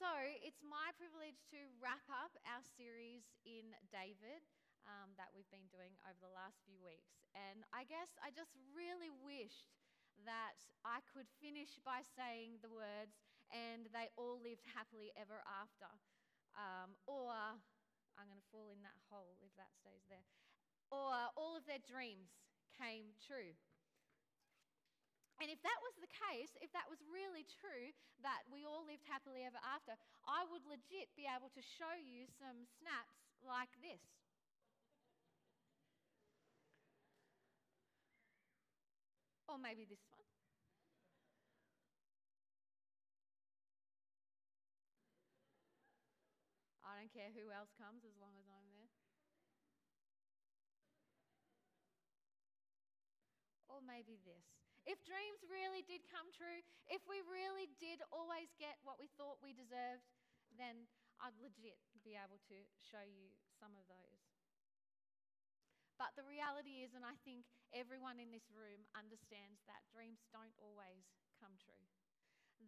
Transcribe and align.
So 0.00 0.08
it's 0.40 0.64
my 0.64 0.96
privilege 0.96 1.44
to 1.52 1.60
wrap 1.76 2.00
up 2.08 2.32
our 2.48 2.64
series 2.64 3.20
in 3.44 3.68
David 3.92 4.40
um, 4.88 5.12
that 5.20 5.28
we've 5.36 5.52
been 5.52 5.68
doing 5.68 5.92
over 6.08 6.16
the 6.24 6.32
last 6.32 6.56
few 6.64 6.80
weeks. 6.80 7.20
And 7.36 7.68
I 7.68 7.84
guess 7.84 8.08
I 8.24 8.32
just 8.32 8.56
really 8.72 9.12
wished 9.12 9.68
that 10.24 10.56
I 10.88 11.04
could 11.12 11.28
finish 11.44 11.76
by 11.84 12.00
saying 12.16 12.64
the 12.64 12.72
words, 12.72 13.20
and 13.52 13.92
they 13.92 14.08
all 14.16 14.40
lived 14.40 14.64
happily 14.72 15.12
ever 15.20 15.44
after. 15.44 15.92
Um, 16.56 16.96
or, 17.04 17.60
I'm 18.16 18.24
going 18.24 18.40
to 18.40 18.48
fall 18.48 18.72
in 18.72 18.80
that 18.80 18.96
hole 19.12 19.36
if 19.44 19.52
that 19.60 19.76
stays 19.84 20.08
there. 20.08 20.24
Or, 20.88 21.28
all 21.36 21.60
of 21.60 21.68
their 21.68 21.84
dreams 21.84 22.32
came 22.72 23.12
true. 23.20 23.52
And 25.40 25.48
if 25.48 25.56
that 25.64 25.80
was 25.80 25.96
the 25.96 26.12
case, 26.28 26.52
if 26.60 26.68
that 26.76 26.84
was 26.92 27.00
really 27.08 27.48
true, 27.48 27.96
that 28.20 28.44
we 28.52 28.68
all 28.68 28.84
lived 28.84 29.08
happily 29.08 29.40
ever 29.48 29.56
after, 29.64 29.96
I 30.28 30.44
would 30.52 30.68
legit 30.68 31.08
be 31.16 31.24
able 31.24 31.48
to 31.56 31.62
show 31.64 31.96
you 31.96 32.28
some 32.36 32.68
snaps 32.76 33.16
like 33.40 33.72
this. 33.80 34.04
Or 39.48 39.56
maybe 39.56 39.88
this 39.88 40.04
one. 40.12 40.20
I 46.84 47.00
don't 47.00 47.10
care 47.16 47.32
who 47.32 47.48
else 47.48 47.72
comes 47.80 48.04
as 48.04 48.12
long 48.20 48.36
as 48.36 48.44
I'm 48.44 48.68
there. 48.76 48.92
Or 53.72 53.80
maybe 53.80 54.20
this. 54.20 54.59
If 54.88 55.04
dreams 55.04 55.40
really 55.46 55.84
did 55.84 56.04
come 56.08 56.32
true, 56.32 56.64
if 56.88 57.04
we 57.04 57.20
really 57.28 57.68
did 57.76 58.00
always 58.10 58.48
get 58.56 58.80
what 58.80 58.96
we 58.96 59.12
thought 59.20 59.42
we 59.44 59.52
deserved, 59.52 60.08
then 60.56 60.88
I'd 61.20 61.36
legit 61.36 61.76
be 62.00 62.16
able 62.16 62.40
to 62.48 62.58
show 62.80 63.04
you 63.04 63.36
some 63.60 63.76
of 63.76 63.84
those. 63.86 64.20
But 66.00 66.16
the 66.16 66.24
reality 66.24 66.80
is, 66.80 66.96
and 66.96 67.04
I 67.04 67.12
think 67.28 67.44
everyone 67.76 68.16
in 68.16 68.32
this 68.32 68.48
room 68.48 68.88
understands 68.96 69.60
that 69.68 69.84
dreams 69.92 70.24
don't 70.32 70.56
always 70.56 71.04
come 71.36 71.60
true, 71.60 71.84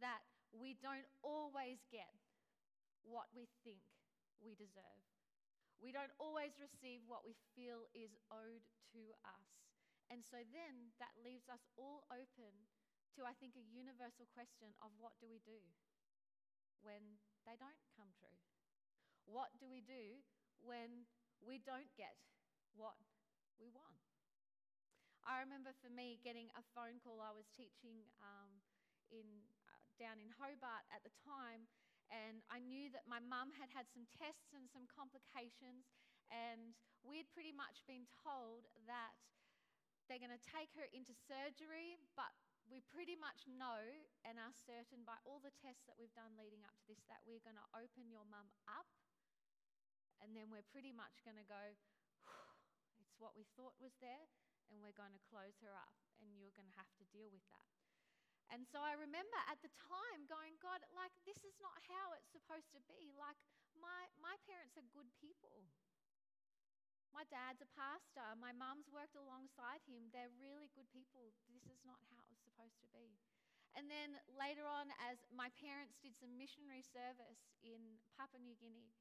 that 0.05 0.21
we 0.53 0.77
don't 0.85 1.09
always 1.25 1.81
get 1.89 2.13
what 3.01 3.33
we 3.33 3.49
think 3.65 3.81
we 4.45 4.53
deserve. 4.53 5.01
We 5.81 5.97
don't 5.97 6.13
always 6.21 6.55
receive 6.61 7.01
what 7.09 7.25
we 7.25 7.33
feel 7.57 7.89
is 7.97 8.13
owed 8.29 8.63
to 8.93 9.03
us. 9.25 9.72
And 10.13 10.21
so 10.21 10.45
then 10.53 10.93
that 11.01 11.17
leaves 11.25 11.49
us 11.49 11.65
all 11.73 12.05
open 12.13 12.53
to, 13.17 13.25
I 13.25 13.33
think, 13.41 13.57
a 13.57 13.65
universal 13.73 14.29
question 14.37 14.77
of 14.85 14.93
what 15.01 15.17
do 15.17 15.25
we 15.25 15.41
do 15.41 15.57
when 16.85 17.17
they 17.49 17.57
don't 17.57 17.81
come 17.97 18.13
true? 18.21 18.37
What 19.25 19.57
do 19.57 19.73
we 19.73 19.81
do 19.81 20.21
when 20.61 21.09
we 21.43 21.59
don't 21.59 21.91
get 21.99 22.15
what 22.79 22.97
we 23.59 23.69
want. 23.73 24.01
I 25.23 25.39
remember 25.39 25.71
for 25.79 25.91
me 25.91 26.19
getting 26.27 26.51
a 26.59 26.65
phone 26.75 26.99
call. 26.99 27.23
I 27.23 27.31
was 27.31 27.47
teaching 27.55 28.11
um, 28.19 28.51
in, 29.15 29.27
uh, 29.71 29.83
down 29.99 30.19
in 30.19 30.35
Hobart 30.35 30.83
at 30.91 31.07
the 31.07 31.15
time, 31.23 31.71
and 32.11 32.43
I 32.51 32.59
knew 32.59 32.91
that 32.91 33.07
my 33.07 33.23
mum 33.23 33.55
had 33.55 33.71
had 33.71 33.87
some 33.95 34.07
tests 34.19 34.51
and 34.51 34.67
some 34.67 34.91
complications, 34.91 35.87
and 36.27 36.75
we'd 37.07 37.31
pretty 37.31 37.55
much 37.55 37.87
been 37.87 38.11
told 38.11 38.67
that 38.91 39.15
they're 40.13 40.21
going 40.21 40.37
to 40.37 40.45
take 40.53 40.69
her 40.77 40.85
into 40.93 41.17
surgery, 41.17 41.97
but 42.13 42.29
we 42.69 42.85
pretty 42.93 43.17
much 43.17 43.49
know 43.49 43.81
and 44.29 44.37
are 44.37 44.53
certain 44.53 45.09
by 45.09 45.17
all 45.25 45.41
the 45.41 45.57
tests 45.57 45.89
that 45.89 45.97
we've 45.97 46.13
done 46.13 46.37
leading 46.37 46.61
up 46.69 46.77
to 46.77 46.85
this 46.85 47.01
that 47.09 47.25
we're 47.25 47.41
going 47.41 47.57
to 47.57 47.69
open 47.73 48.13
your 48.13 48.29
mum 48.29 48.53
up, 48.69 48.93
and 50.21 50.37
then 50.37 50.53
we're 50.53 50.69
pretty 50.69 50.93
much 50.93 51.25
going 51.25 51.41
to 51.41 51.49
go. 51.49 51.81
It's 53.01 53.17
what 53.17 53.33
we 53.33 53.49
thought 53.57 53.73
was 53.81 53.97
there, 54.05 54.29
and 54.69 54.85
we're 54.85 54.93
going 54.93 55.17
to 55.17 55.29
close 55.33 55.57
her 55.65 55.73
up, 55.73 55.97
and 56.21 56.29
you're 56.37 56.53
going 56.53 56.69
to 56.69 56.77
have 56.77 56.93
to 57.01 57.09
deal 57.09 57.33
with 57.33 57.49
that. 57.49 57.73
And 58.53 58.69
so 58.69 58.85
I 58.85 58.93
remember 58.93 59.41
at 59.49 59.65
the 59.65 59.73
time 59.81 60.29
going, 60.29 60.61
God, 60.61 60.85
like, 60.93 61.17
this 61.25 61.41
is 61.41 61.57
not 61.57 61.81
how 61.89 62.13
it's 62.13 62.29
supposed 62.29 62.69
to 62.77 62.85
be. 62.85 63.17
Like, 63.17 63.41
my, 63.81 64.13
my 64.21 64.37
parents 64.45 64.77
are 64.77 64.85
good 64.93 65.09
people. 65.17 65.65
My 67.13 67.29
dad's 67.29 67.61
a 67.61 67.69
pastor. 67.77 68.25
My 68.41 68.57
mum's 68.57 68.89
worked 68.89 69.15
alongside 69.15 69.85
him. 69.85 70.09
They're 70.11 70.33
really 70.41 70.73
good 70.73 70.89
people. 70.89 71.37
This 71.53 71.69
is 71.69 71.85
not 71.85 72.01
how 72.09 72.25
it 72.25 72.29
was 72.33 72.41
supposed 72.41 72.81
to 72.81 72.89
be. 72.89 73.21
And 73.77 73.89
then 73.89 74.17
later 74.33 74.65
on, 74.65 74.93
as 75.01 75.25
my 75.33 75.49
parents 75.57 75.97
did 76.01 76.17
some 76.17 76.37
missionary 76.37 76.85
service 76.85 77.53
in 77.65 78.01
Papua 78.17 78.41
New 78.41 78.57
Guinea, 78.57 78.93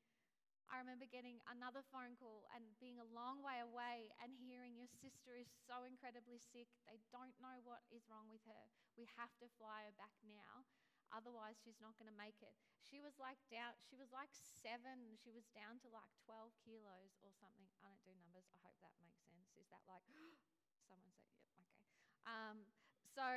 I 0.71 0.79
remember 0.79 1.03
getting 1.03 1.43
another 1.51 1.83
phone 1.91 2.15
call 2.15 2.47
and 2.55 2.63
being 2.79 2.95
a 2.95 3.07
long 3.11 3.43
way 3.43 3.59
away 3.59 4.07
and 4.23 4.31
hearing 4.39 4.71
your 4.71 4.87
sister 4.87 5.35
is 5.35 5.51
so 5.67 5.83
incredibly 5.83 6.39
sick. 6.39 6.71
They 6.87 7.03
don't 7.11 7.35
know 7.43 7.59
what 7.67 7.83
is 7.91 8.07
wrong 8.07 8.31
with 8.31 8.43
her. 8.47 8.63
We 8.95 9.03
have 9.19 9.35
to 9.43 9.51
fly 9.59 9.83
her 9.83 9.95
back 9.99 10.15
now. 10.23 10.63
Otherwise, 11.11 11.59
she's 11.59 11.79
not 11.83 11.95
going 11.99 12.07
to 12.07 12.15
make 12.15 12.39
it. 12.39 12.55
She 12.79 13.03
was 13.03 13.19
like 13.19 13.39
down, 13.51 13.75
she 13.83 13.99
was 13.99 14.11
like 14.15 14.31
seven. 14.33 15.19
She 15.19 15.31
was 15.31 15.43
down 15.51 15.79
to 15.83 15.91
like 15.91 16.11
12 16.23 16.55
kilos 16.63 17.19
or 17.19 17.31
something. 17.35 17.67
I 17.67 17.83
don't 17.83 17.99
do 18.07 18.15
numbers. 18.15 18.47
I 18.51 18.63
hope 18.63 18.79
that 18.79 18.95
makes 19.03 19.19
sense. 19.27 19.51
Is 19.59 19.67
that 19.71 19.83
like, 19.91 20.07
someone 20.87 21.11
said, 21.11 21.27
yep, 21.35 21.51
okay. 21.67 21.87
Um, 22.23 22.63
so, 23.11 23.27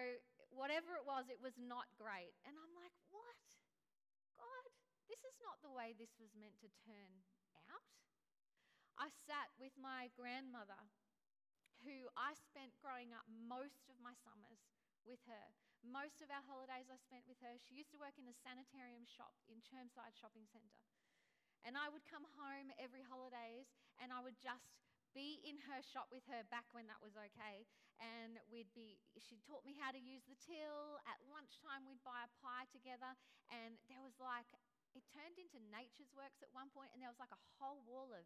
whatever 0.55 0.95
it 0.95 1.03
was, 1.03 1.27
it 1.27 1.43
was 1.43 1.59
not 1.59 1.91
great. 1.99 2.39
And 2.47 2.55
I'm 2.55 2.75
like, 2.79 2.95
what? 3.11 3.43
God, 4.39 4.71
this 5.11 5.23
is 5.27 5.35
not 5.43 5.59
the 5.67 5.75
way 5.75 5.99
this 5.99 6.15
was 6.23 6.31
meant 6.39 6.55
to 6.63 6.71
turn 6.87 7.11
out. 7.71 7.91
I 8.95 9.11
sat 9.27 9.51
with 9.59 9.75
my 9.75 10.15
grandmother, 10.15 10.79
who 11.83 12.07
I 12.15 12.39
spent 12.39 12.79
growing 12.79 13.11
up 13.11 13.27
most 13.27 13.91
of 13.91 13.99
my 13.99 14.15
summers 14.23 14.63
with 15.03 15.19
her. 15.27 15.51
Most 15.85 16.25
of 16.25 16.33
our 16.33 16.41
holidays 16.49 16.89
I 16.89 16.97
spent 16.97 17.29
with 17.29 17.37
her. 17.45 17.61
She 17.61 17.77
used 17.77 17.93
to 17.93 18.01
work 18.01 18.17
in 18.17 18.25
a 18.25 18.37
sanitarium 18.41 19.05
shop 19.05 19.37
in 19.53 19.61
Chermside 19.61 20.17
Shopping 20.17 20.49
Centre. 20.49 20.81
And 21.65 21.77
I 21.77 21.93
would 21.93 22.05
come 22.09 22.25
home 22.41 22.73
every 22.81 23.05
holidays 23.05 23.69
and 24.01 24.09
I 24.09 24.25
would 24.25 24.37
just 24.41 24.73
be 25.13 25.45
in 25.45 25.61
her 25.71 25.81
shop 25.85 26.09
with 26.09 26.25
her 26.27 26.43
back 26.49 26.65
when 26.73 26.89
that 26.89 27.01
was 27.05 27.15
okay. 27.15 27.69
And 28.01 28.41
we'd 28.49 28.73
be, 28.73 28.99
she 29.21 29.39
taught 29.45 29.63
me 29.63 29.77
how 29.77 29.93
to 29.93 30.01
use 30.01 30.25
the 30.25 30.37
till. 30.41 30.99
At 31.05 31.21
lunchtime, 31.29 31.87
we'd 31.87 32.03
buy 32.03 32.27
a 32.27 32.33
pie 32.43 32.67
together. 32.73 33.13
And 33.53 33.79
there 33.87 34.03
was 34.03 34.19
like 34.19 34.49
it 34.95 35.03
turned 35.11 35.35
into 35.43 35.59
Nature's 35.75 36.15
Works 36.15 36.39
at 36.39 36.55
one 36.55 36.71
point, 36.71 36.95
and 36.95 37.03
there 37.03 37.11
was 37.11 37.19
like 37.19 37.35
a 37.35 37.45
whole 37.59 37.83
wall 37.83 38.15
of 38.15 38.23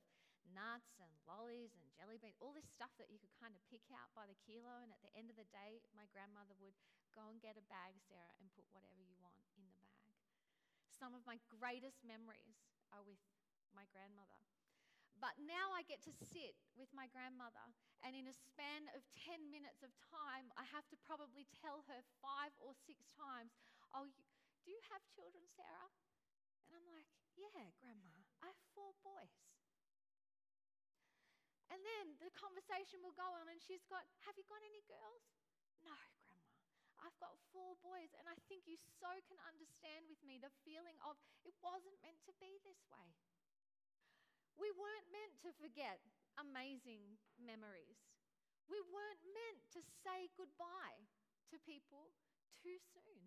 nuts 0.53 0.97
and 1.01 1.11
lollies 1.29 1.75
and 1.77 1.85
jelly 1.97 2.19
beans, 2.21 2.39
all 2.41 2.55
this 2.55 2.69
stuff 2.69 2.93
that 2.97 3.13
you 3.13 3.21
could 3.21 3.33
kind 3.37 3.53
of 3.53 3.61
pick 3.69 3.85
out 3.95 4.13
by 4.15 4.25
the 4.25 4.39
kilo. 4.47 4.83
And 4.85 4.91
at 4.93 5.03
the 5.03 5.13
end 5.15 5.29
of 5.29 5.37
the 5.37 5.49
day, 5.51 5.81
my 5.93 6.09
grandmother 6.15 6.57
would 6.59 6.77
go 7.17 7.27
and 7.29 7.43
get 7.43 7.59
a 7.59 7.65
bag, 7.67 7.99
Sarah, 8.07 8.33
and 8.39 8.47
put 8.55 8.69
whatever 8.71 9.01
you 9.03 9.17
want 9.19 9.37
in 9.59 9.65
the 9.67 9.77
bag. 9.79 10.15
Some 10.93 11.15
of 11.15 11.23
my 11.27 11.39
greatest 11.47 12.03
memories 12.03 12.59
are 12.91 13.05
with 13.05 13.21
my 13.75 13.87
grandmother. 13.95 14.39
But 15.19 15.35
now 15.43 15.75
I 15.75 15.83
get 15.83 15.99
to 16.07 16.15
sit 16.15 16.55
with 16.79 16.95
my 16.95 17.11
grandmother, 17.11 17.75
and 18.07 18.15
in 18.15 18.31
a 18.31 18.35
span 18.35 18.87
of 18.95 19.03
10 19.19 19.51
minutes 19.51 19.83
of 19.83 19.91
time, 19.99 20.47
I 20.55 20.63
have 20.71 20.87
to 20.95 20.97
probably 21.03 21.43
tell 21.59 21.83
her 21.91 22.07
five 22.23 22.55
or 22.63 22.71
six 22.87 23.03
times, 23.19 23.51
Oh, 23.91 24.07
you, 24.07 24.23
do 24.63 24.71
you 24.71 24.79
have 24.95 25.03
children, 25.11 25.43
Sarah? 25.59 25.91
And 26.71 26.79
I'm 26.79 26.87
like, 26.87 27.11
Yeah, 27.35 27.75
Grandma, 27.83 28.15
I 28.39 28.55
have 28.55 28.59
four 28.79 28.95
boys. 29.03 29.48
And 31.69 31.81
then 31.85 32.17
the 32.21 32.33
conversation 32.33 33.05
will 33.05 33.17
go 33.17 33.29
on, 33.37 33.49
and 33.53 33.61
she's 33.61 33.85
got, 33.93 34.05
Have 34.25 34.37
you 34.41 34.45
got 34.49 34.65
any 34.65 34.81
girls? 34.89 35.25
No, 35.85 35.93
Grandma. 35.93 36.49
I've 37.05 37.19
got 37.23 37.37
four 37.55 37.79
boys, 37.85 38.11
and 38.19 38.27
I 38.27 38.35
think 38.51 38.67
you 38.67 38.75
so 38.99 39.13
can 39.29 39.39
understand 39.47 40.09
with 40.11 40.19
me 40.27 40.41
the 40.41 40.51
feeling 40.67 40.97
of 41.07 41.15
it 41.47 41.55
wasn't 41.63 42.01
meant 42.03 42.19
to 42.27 42.35
be 42.43 42.59
this 42.67 42.81
way. 42.91 43.09
We 44.59 44.75
weren't 44.75 45.07
meant 45.15 45.39
to 45.47 45.55
forget 45.63 46.03
amazing 46.35 47.15
memories. 47.39 48.03
We 48.67 48.83
weren't 48.91 49.23
meant 49.31 49.63
to 49.79 49.81
say 50.03 50.29
goodbye 50.35 51.07
to 51.55 51.57
people 51.63 52.11
too 52.59 52.77
soon. 52.91 53.23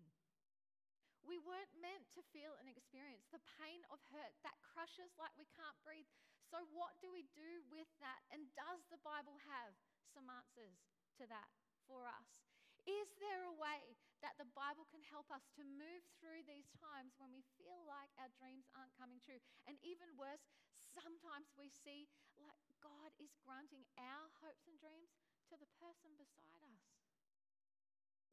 We 1.24 1.38
weren't 1.40 1.72
meant 1.80 2.04
to 2.18 2.22
feel 2.34 2.52
and 2.60 2.68
experience 2.68 3.24
the 3.30 3.42
pain 3.58 3.80
of 3.88 4.02
hurt 4.12 4.34
that 4.42 4.58
crushes 4.60 5.14
like 5.16 5.32
we 5.38 5.46
can't 5.54 5.78
breathe. 5.86 6.10
So, 6.52 6.60
what 6.76 6.92
do 7.00 7.08
we 7.08 7.24
do 7.32 7.64
with 7.72 7.88
that? 8.04 8.20
And 8.28 8.44
does 8.52 8.84
the 8.92 9.00
Bible 9.00 9.40
have 9.48 9.72
some 10.12 10.28
answers 10.28 10.84
to 11.16 11.24
that 11.32 11.48
for 11.88 12.04
us? 12.04 12.44
Is 12.84 13.08
there 13.16 13.48
a 13.48 13.56
way 13.56 13.96
that 14.20 14.36
the 14.36 14.52
Bible 14.52 14.84
can 14.92 15.00
help 15.08 15.32
us 15.32 15.48
to 15.56 15.64
move 15.64 16.04
through 16.20 16.44
these 16.44 16.68
times 16.76 17.16
when 17.16 17.32
we 17.32 17.40
feel 17.56 17.80
like 17.88 18.12
our 18.20 18.28
dreams 18.36 18.68
aren't 18.76 18.92
coming 19.00 19.16
true? 19.24 19.40
And 19.64 19.80
even 19.80 20.12
worse, 20.20 20.44
sometimes 20.92 21.48
we 21.56 21.72
see 21.72 22.04
like 22.36 22.60
God 22.84 23.16
is 23.16 23.32
granting 23.40 23.88
our 23.96 24.28
hopes 24.44 24.68
and 24.68 24.76
dreams 24.76 25.16
to 25.48 25.56
the 25.56 25.72
person 25.80 26.12
beside 26.20 26.76
us. 26.76 26.84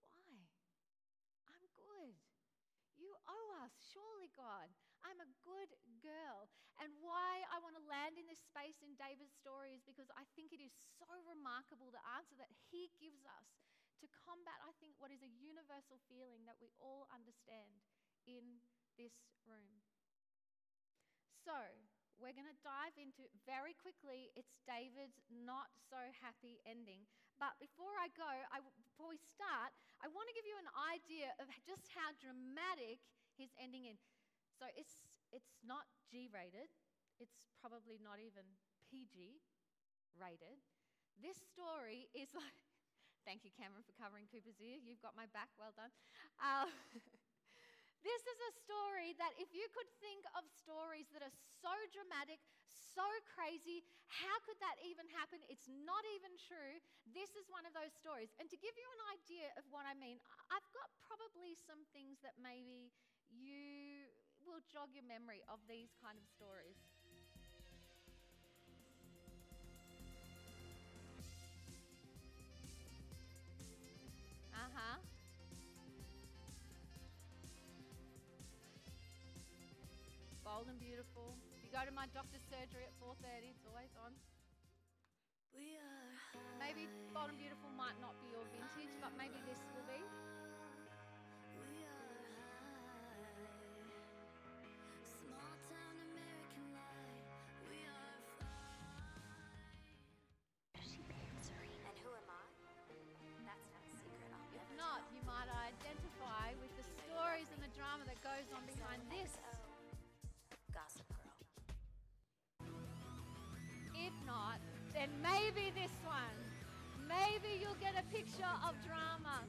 Why? 0.04 0.44
I'm 1.56 1.66
good. 1.71 2.19
You 3.00 3.16
owe 3.31 3.63
us, 3.63 3.71
surely, 3.95 4.27
God. 4.36 4.68
I'm 5.04 5.19
a 5.24 5.30
good 5.44 5.72
girl. 6.04 6.51
And 6.80 6.92
why 7.04 7.44
I 7.51 7.60
want 7.60 7.75
to 7.75 7.84
land 7.86 8.16
in 8.16 8.28
this 8.28 8.40
space 8.40 8.80
in 8.80 8.96
David's 8.96 9.36
story 9.36 9.75
is 9.75 9.84
because 9.84 10.07
I 10.16 10.24
think 10.36 10.56
it 10.56 10.63
is 10.63 10.72
so 10.96 11.10
remarkable 11.28 11.92
the 11.92 12.04
answer 12.16 12.40
that 12.40 12.51
he 12.72 12.92
gives 13.00 13.24
us 13.28 13.48
to 14.00 14.07
combat, 14.24 14.60
I 14.63 14.72
think, 14.80 14.96
what 15.00 15.12
is 15.12 15.19
a 15.19 15.31
universal 15.44 16.00
feeling 16.07 16.48
that 16.48 16.56
we 16.63 16.72
all 16.80 17.07
understand 17.12 17.84
in 18.24 18.63
this 18.96 19.16
room. 19.44 19.84
So, 21.44 21.56
we're 22.19 22.36
going 22.36 22.52
to 22.52 22.63
dive 22.68 22.95
into 23.00 23.28
very 23.48 23.72
quickly. 23.80 24.31
It's 24.36 24.52
David's 24.68 25.24
not 25.31 25.72
so 25.88 26.00
happy 26.19 26.60
ending. 26.68 27.07
But 27.40 27.56
before 27.63 27.95
I 27.95 28.12
go, 28.12 28.28
I, 28.28 28.60
before 28.84 29.07
we 29.07 29.19
start, 29.19 29.72
I 30.04 30.12
want 30.12 30.28
to 30.28 30.36
give 30.36 30.44
you 30.44 30.60
an 30.60 30.68
idea 30.92 31.31
of 31.40 31.48
just 31.63 31.88
how 31.95 32.12
dramatic 32.19 33.00
his 33.40 33.56
ending 33.56 33.88
is. 33.88 34.04
So 34.59 34.67
it's 34.75 35.00
it's 35.31 35.56
not 35.63 35.88
G 36.11 36.27
rated. 36.27 36.67
It's 37.23 37.39
probably 37.63 37.95
not 38.03 38.19
even 38.19 38.44
PG 38.91 39.39
rated. 40.19 40.59
This 41.15 41.39
story 41.39 42.11
is 42.11 42.35
like. 42.35 42.59
Thank 43.27 43.44
you, 43.45 43.51
Cameron, 43.53 43.83
for 43.85 43.94
covering 44.00 44.25
Cooper's 44.31 44.57
ear. 44.63 44.79
You've 44.79 45.03
got 45.03 45.13
my 45.13 45.27
back. 45.35 45.51
Well 45.59 45.75
done. 45.75 45.91
Uh, 46.39 46.65
This 48.00 48.23
is 48.23 48.39
a 48.39 48.51
story 48.63 49.11
that 49.19 49.35
if 49.35 49.51
you 49.51 49.67
could 49.75 49.88
think 50.00 50.23
of 50.39 50.47
stories 50.47 51.11
that 51.11 51.19
are 51.19 51.35
so 51.59 51.75
dramatic, 51.91 52.39
so 52.63 53.03
crazy, 53.35 53.83
how 54.07 54.39
could 54.47 54.56
that 54.63 54.79
even 54.88 55.03
happen? 55.11 55.44
It's 55.51 55.67
not 55.67 56.03
even 56.15 56.31
true. 56.39 56.79
This 57.11 57.35
is 57.35 57.51
one 57.51 57.67
of 57.67 57.75
those 57.75 57.91
stories. 57.91 58.31
And 58.39 58.47
to 58.47 58.56
give 58.56 58.71
you 58.71 58.88
an 58.88 59.03
idea 59.19 59.51
of 59.59 59.67
what 59.67 59.83
I 59.83 60.00
mean, 60.00 60.15
I've 60.47 60.63
got 60.71 60.88
probably 61.03 61.59
some 61.59 61.83
things 61.91 62.23
that 62.23 62.39
maybe 62.39 62.95
you 63.27 64.07
will 64.50 64.66
jog 64.66 64.90
your 64.98 65.06
memory 65.06 65.46
of 65.46 65.62
these 65.69 65.94
kind 66.01 66.18
of 66.18 66.25
stories. 66.25 66.81
Uh 74.50 74.74
huh. 74.74 74.98
bold 80.42 80.66
and 80.66 80.81
beautiful. 80.81 81.38
You 81.62 81.69
go 81.69 81.86
to 81.86 81.94
my 81.94 82.10
doctor's 82.10 82.42
surgery 82.50 82.90
at 82.90 82.98
4:30. 82.98 83.54
It's 83.54 83.66
always 83.69 83.94
on. 84.02 84.18
Maybe 86.57 86.90
bold 87.13 87.30
and 87.30 87.38
beautiful 87.38 87.69
might 87.78 87.98
not 88.02 88.18
be 88.18 88.34
your 88.34 88.45
vintage, 88.50 88.94
but 88.98 89.13
maybe 89.13 89.38
this 89.45 89.62
will 89.78 89.86
be. 89.86 90.29
Maybe 117.50 117.66
you'll 117.66 117.81
get 117.81 117.98
a 117.98 118.06
picture 118.13 118.54
of 118.62 118.78
drama 118.86 119.42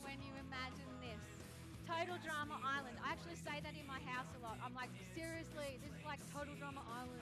when 0.00 0.16
you 0.24 0.32
imagine 0.40 0.88
this. 1.04 1.20
Total 1.84 2.16
Drama 2.24 2.56
Island. 2.64 2.96
I 3.04 3.12
actually 3.12 3.36
say 3.36 3.60
that 3.60 3.76
in 3.76 3.84
my 3.84 4.00
house 4.08 4.24
a 4.32 4.40
lot. 4.40 4.56
I'm 4.64 4.72
like, 4.72 4.88
seriously, 5.12 5.76
this 5.84 5.92
is 5.92 6.00
like 6.08 6.16
Total 6.32 6.56
Drama 6.56 6.80
Island. 6.80 7.20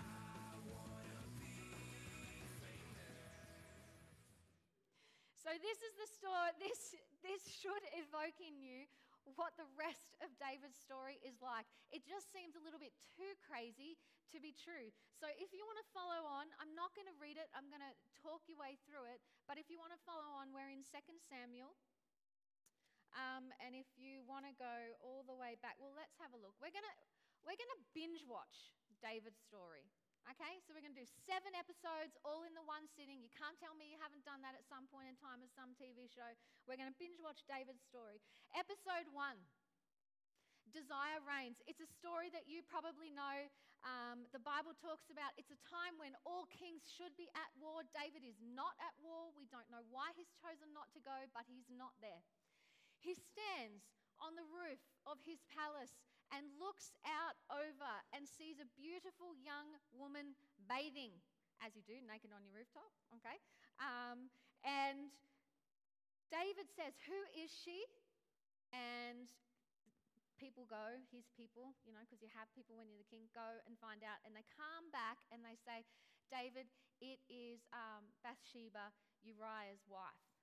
So 5.34 5.50
this 5.58 5.78
is 5.82 5.94
the 5.98 6.08
story. 6.14 6.54
This 6.62 6.94
this 7.26 7.42
should 7.58 7.82
evoke 7.98 8.38
in 8.38 8.54
you 8.62 8.86
what 9.34 9.56
the 9.56 9.68
rest 9.74 10.14
of 10.20 10.28
David's 10.36 10.76
story 10.76 11.18
is 11.24 11.40
like. 11.40 11.64
It 11.88 12.04
just 12.04 12.28
seems 12.30 12.54
a 12.54 12.62
little 12.62 12.80
bit 12.80 12.92
too 13.16 13.32
crazy 13.44 13.96
to 14.32 14.38
be 14.40 14.52
true. 14.52 14.92
So 15.16 15.30
if 15.40 15.54
you 15.56 15.64
want 15.64 15.80
to 15.80 15.88
follow 15.94 16.28
on, 16.28 16.52
I'm 16.60 16.72
not 16.76 16.92
going 16.92 17.08
to 17.08 17.16
read 17.16 17.40
it. 17.40 17.48
I'm 17.56 17.68
going 17.72 17.84
to 17.84 17.94
talk 18.20 18.44
your 18.50 18.60
way 18.60 18.76
through 18.84 19.08
it. 19.08 19.24
But 19.48 19.56
if 19.56 19.72
you 19.72 19.80
want 19.80 19.94
to 19.96 20.00
follow 20.04 20.36
on, 20.36 20.52
we're 20.52 20.72
in 20.72 20.84
2 20.84 20.92
Samuel. 21.30 21.72
Um, 23.14 23.54
and 23.62 23.78
if 23.78 23.86
you 23.94 24.26
want 24.26 24.42
to 24.42 24.54
go 24.58 24.74
all 24.98 25.22
the 25.22 25.38
way 25.38 25.54
back, 25.62 25.78
well, 25.78 25.94
let's 25.94 26.18
have 26.18 26.34
a 26.34 26.40
look. 26.40 26.58
We're 26.58 26.74
going 26.74 26.86
to 26.86 26.96
we're 27.44 27.60
going 27.60 27.74
to 27.76 27.82
binge 27.92 28.24
watch 28.24 28.72
David's 29.04 29.38
story. 29.44 29.84
Okay, 30.24 30.56
so 30.64 30.72
we're 30.72 30.80
going 30.80 30.96
to 30.96 31.04
do 31.04 31.10
seven 31.28 31.52
episodes 31.52 32.16
all 32.24 32.48
in 32.48 32.56
the 32.56 32.64
one 32.64 32.88
sitting. 32.96 33.20
You 33.20 33.28
can't 33.36 33.60
tell 33.60 33.76
me 33.76 33.92
you 33.92 34.00
haven't 34.00 34.24
done 34.24 34.40
that 34.40 34.56
at 34.56 34.64
some 34.64 34.88
point 34.88 35.12
in 35.12 35.20
time 35.20 35.44
of 35.44 35.52
some 35.52 35.76
TV 35.76 36.08
show. 36.08 36.32
We're 36.64 36.80
going 36.80 36.88
to 36.88 36.96
binge 36.96 37.20
watch 37.20 37.44
David's 37.44 37.84
story. 37.84 38.24
Episode 38.56 39.04
one 39.12 39.36
Desire 40.72 41.20
Reigns. 41.28 41.60
It's 41.68 41.84
a 41.84 41.90
story 42.00 42.32
that 42.32 42.48
you 42.48 42.64
probably 42.64 43.12
know. 43.12 43.52
Um, 43.84 44.24
the 44.32 44.40
Bible 44.40 44.72
talks 44.80 45.12
about 45.12 45.36
it's 45.36 45.52
a 45.52 45.60
time 45.68 46.00
when 46.00 46.16
all 46.24 46.48
kings 46.48 46.88
should 46.88 47.12
be 47.20 47.28
at 47.36 47.52
war. 47.60 47.84
David 47.92 48.24
is 48.24 48.40
not 48.40 48.72
at 48.80 48.96
war. 49.04 49.28
We 49.36 49.44
don't 49.52 49.68
know 49.68 49.84
why 49.92 50.16
he's 50.16 50.32
chosen 50.40 50.72
not 50.72 50.88
to 50.96 51.04
go, 51.04 51.28
but 51.36 51.44
he's 51.44 51.68
not 51.68 51.92
there. 52.00 52.24
He 52.96 53.12
stands 53.12 53.84
on 54.24 54.40
the 54.40 54.48
roof 54.48 54.80
of 55.04 55.20
his 55.20 55.44
palace 55.52 55.92
and 56.34 56.50
looks 56.58 56.90
out 57.06 57.38
over 57.48 57.92
and 58.10 58.26
sees 58.26 58.58
a 58.58 58.66
beautiful 58.74 59.38
young 59.38 59.78
woman 59.94 60.34
bathing, 60.66 61.14
as 61.62 61.78
you 61.78 61.82
do, 61.86 61.94
naked 62.02 62.34
on 62.34 62.42
your 62.42 62.52
rooftop, 62.52 62.90
okay? 63.14 63.38
Um, 63.78 64.26
and 64.66 65.14
David 66.34 66.66
says, 66.74 66.98
Who 67.06 67.18
is 67.38 67.54
she? 67.54 67.86
And 68.74 69.30
people 70.34 70.66
go, 70.66 70.98
his 71.14 71.30
people, 71.38 71.78
you 71.86 71.94
know, 71.94 72.02
because 72.02 72.18
you 72.18 72.28
have 72.34 72.50
people 72.58 72.74
when 72.74 72.90
you're 72.90 72.98
the 72.98 73.06
king, 73.06 73.30
go 73.30 73.62
and 73.70 73.78
find 73.78 74.02
out. 74.02 74.18
And 74.26 74.34
they 74.34 74.42
come 74.50 74.90
back 74.90 75.22
and 75.30 75.46
they 75.46 75.54
say, 75.62 75.86
David, 76.26 76.66
it 76.98 77.22
is 77.30 77.62
um, 77.70 78.02
Bathsheba, 78.26 78.90
Uriah's 79.22 79.86
wife. 79.86 80.33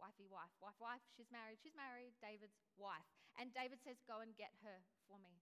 Wifey, 0.00 0.26
wife, 0.26 0.50
wife, 0.58 0.76
wife. 0.80 1.04
She's 1.14 1.28
married, 1.30 1.60
she's 1.60 1.76
married, 1.76 2.16
David's 2.18 2.56
wife. 2.80 3.06
And 3.36 3.52
David 3.52 3.84
says, 3.84 4.00
Go 4.08 4.24
and 4.24 4.32
get 4.34 4.56
her 4.64 4.82
for 5.06 5.20
me. 5.20 5.38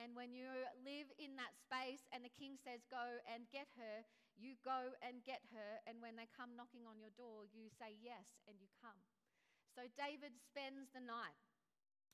And 0.00 0.16
when 0.16 0.32
you 0.32 0.48
live 0.80 1.08
in 1.20 1.36
that 1.36 1.52
space 1.56 2.08
and 2.12 2.24
the 2.24 2.32
king 2.32 2.60
says, 2.60 2.84
Go 2.88 3.20
and 3.28 3.48
get 3.50 3.68
her, 3.80 4.04
you 4.36 4.56
go 4.64 4.96
and 5.04 5.24
get 5.24 5.44
her. 5.52 5.80
And 5.88 6.00
when 6.00 6.16
they 6.16 6.28
come 6.32 6.56
knocking 6.56 6.84
on 6.88 7.00
your 7.00 7.12
door, 7.16 7.48
you 7.48 7.72
say 7.72 7.96
yes 8.00 8.40
and 8.48 8.56
you 8.60 8.68
come. 8.80 8.96
So 9.72 9.88
David 9.96 10.36
spends 10.36 10.92
the 10.92 11.04
night 11.04 11.40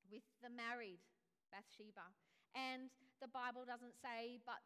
with 0.07 0.27
the 0.43 0.51
married 0.51 1.03
Bathsheba. 1.51 2.15
And 2.55 2.91
the 3.19 3.31
Bible 3.31 3.67
doesn't 3.67 3.99
say, 3.99 4.39
but 4.47 4.63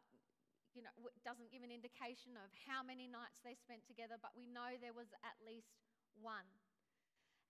you 0.73 0.81
know, 0.81 0.93
doesn't 1.21 1.53
give 1.53 1.61
an 1.61 1.69
indication 1.69 2.33
of 2.33 2.49
how 2.65 2.81
many 2.81 3.05
nights 3.05 3.45
they 3.45 3.53
spent 3.53 3.85
together, 3.85 4.17
but 4.17 4.33
we 4.33 4.49
know 4.49 4.73
there 4.81 4.95
was 4.95 5.13
at 5.21 5.37
least 5.45 5.69
one. 6.17 6.49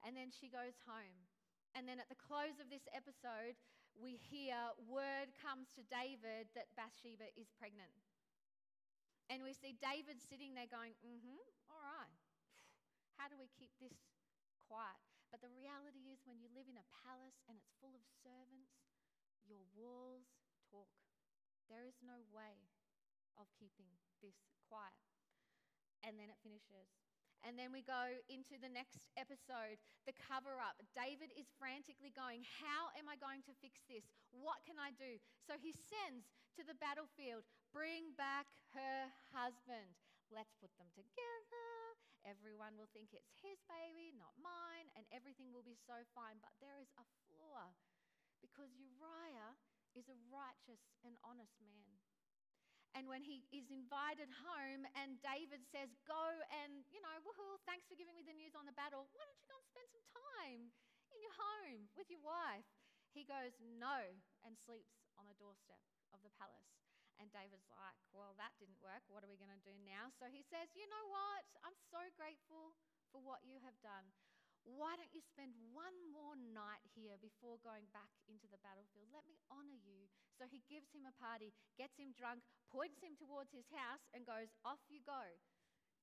And 0.03 0.13
then 0.15 0.29
she 0.29 0.51
goes 0.51 0.75
home. 0.83 1.17
And 1.73 1.87
then 1.87 1.97
at 1.97 2.11
the 2.11 2.19
close 2.19 2.61
of 2.61 2.69
this 2.69 2.85
episode, 2.93 3.57
we 3.97 4.19
hear 4.19 4.57
word 4.85 5.33
comes 5.39 5.73
to 5.79 5.81
David 5.89 6.51
that 6.53 6.69
Bathsheba 6.77 7.33
is 7.33 7.49
pregnant. 7.57 7.93
And 9.31 9.41
we 9.41 9.55
see 9.55 9.73
David 9.79 10.19
sitting 10.19 10.53
there 10.53 10.69
going, 10.69 10.93
mm 11.01 11.17
hmm, 11.23 11.43
all 11.71 11.81
right. 11.81 12.19
How 13.17 13.31
do 13.31 13.39
we 13.39 13.49
keep 13.55 13.71
this 13.79 13.95
quiet? 14.67 14.99
But 15.33 15.41
the 15.41 15.49
reality 15.49 16.13
is, 16.13 16.21
when 16.29 16.37
you 16.37 16.49
live 16.53 16.69
in 16.69 16.77
a 16.77 16.91
palace 17.05 17.41
and 17.49 17.57
it's 17.57 17.73
full 17.81 17.93
of 17.97 18.05
servants, 18.21 18.85
your 19.49 19.65
walls 19.73 20.29
talk. 20.69 20.93
There 21.71 21.89
is 21.89 21.97
no 22.05 22.21
way 22.29 22.69
of 23.39 23.49
keeping 23.57 23.89
this 24.21 24.37
quiet. 24.69 24.93
And 26.05 26.19
then 26.19 26.29
it 26.29 26.37
finishes. 26.43 26.91
And 27.43 27.59
then 27.59 27.75
we 27.75 27.83
go 27.83 28.15
into 28.31 28.55
the 28.55 28.71
next 28.71 29.11
episode, 29.19 29.75
the 30.07 30.15
cover 30.15 30.63
up. 30.63 30.79
David 30.95 31.35
is 31.35 31.51
frantically 31.59 32.15
going, 32.15 32.47
How 32.63 32.87
am 32.95 33.11
I 33.11 33.19
going 33.19 33.43
to 33.51 33.53
fix 33.59 33.83
this? 33.91 34.07
What 34.31 34.63
can 34.63 34.79
I 34.79 34.95
do? 34.95 35.19
So 35.43 35.59
he 35.59 35.75
sends 35.75 36.31
to 36.55 36.63
the 36.63 36.79
battlefield, 36.79 37.43
Bring 37.75 38.15
back 38.15 38.47
her 38.79 39.11
husband. 39.35 39.91
Let's 40.31 40.55
put 40.57 40.71
them 40.79 40.87
together. 40.95 41.67
Everyone 42.23 42.79
will 42.79 42.87
think 42.95 43.11
it's 43.11 43.35
his 43.43 43.59
baby, 43.67 44.15
not 44.15 44.31
mine, 44.39 44.87
and 44.95 45.03
everything 45.11 45.51
will 45.51 45.67
be 45.67 45.75
so 45.75 46.07
fine. 46.15 46.39
But 46.39 46.55
there 46.63 46.79
is 46.79 46.87
a 46.95 47.03
flaw 47.27 47.75
because 48.39 48.71
Uriah 48.79 49.59
is 49.93 50.07
a 50.07 50.17
righteous 50.31 50.95
and 51.03 51.19
honest 51.27 51.59
man. 51.59 51.99
And 52.93 53.09
when 53.09 53.25
he 53.25 53.41
is 53.49 53.65
invited 53.73 54.29
home, 54.29 54.85
and 54.93 55.17
David 55.25 55.65
says, 55.73 55.89
Go 56.05 56.25
and, 56.61 56.85
you 56.93 57.01
know, 57.01 57.15
woohoo, 57.25 57.57
thanks 57.65 57.89
for 57.89 57.97
giving 57.97 58.13
me 58.13 58.21
the 58.21 58.37
news 58.37 58.53
on 58.53 58.69
the 58.69 58.77
battle. 58.77 59.09
Why 59.17 59.25
don't 59.25 59.41
you 59.41 59.49
go 59.49 59.57
and 59.57 59.65
spend 59.65 59.89
some 59.89 60.05
time 60.13 60.61
in 61.09 61.17
your 61.25 61.33
home 61.33 61.89
with 61.97 62.05
your 62.13 62.21
wife? 62.21 62.69
He 63.09 63.25
goes, 63.25 63.57
No, 63.61 63.97
and 64.45 64.53
sleeps 64.53 65.09
on 65.17 65.25
the 65.25 65.37
doorstep 65.41 65.81
of 66.13 66.21
the 66.21 66.33
palace. 66.37 66.69
And 67.17 67.33
David's 67.33 67.69
like, 67.73 67.97
Well, 68.13 68.37
that 68.37 68.53
didn't 68.61 68.77
work. 68.77 69.01
What 69.09 69.25
are 69.25 69.29
we 69.29 69.41
going 69.41 69.53
to 69.53 69.65
do 69.65 69.73
now? 69.81 70.13
So 70.13 70.29
he 70.29 70.45
says, 70.45 70.69
You 70.77 70.85
know 70.85 71.05
what? 71.09 71.45
I'm 71.65 71.77
so 71.89 72.01
grateful 72.13 72.77
for 73.09 73.21
what 73.25 73.41
you 73.41 73.57
have 73.65 73.77
done. 73.81 74.13
Why 74.63 74.95
don't 74.95 75.11
you 75.11 75.19
spend 75.19 75.51
one 75.75 75.95
more 76.15 76.39
night 76.39 76.83
here 76.95 77.19
before 77.19 77.59
going 77.59 77.83
back 77.91 78.11
into 78.31 78.47
the 78.47 78.63
battlefield? 78.63 79.11
Let 79.11 79.27
me 79.27 79.35
honor 79.51 79.75
you. 79.75 80.07
So 80.39 80.47
he 80.47 80.63
gives 80.71 80.95
him 80.95 81.03
a 81.03 81.15
party, 81.19 81.51
gets 81.75 81.99
him 81.99 82.15
drunk, 82.15 82.47
points 82.71 83.03
him 83.03 83.19
towards 83.19 83.51
his 83.51 83.67
house, 83.75 84.07
and 84.15 84.23
goes, 84.23 84.55
Off 84.63 84.79
you 84.87 85.03
go, 85.03 85.35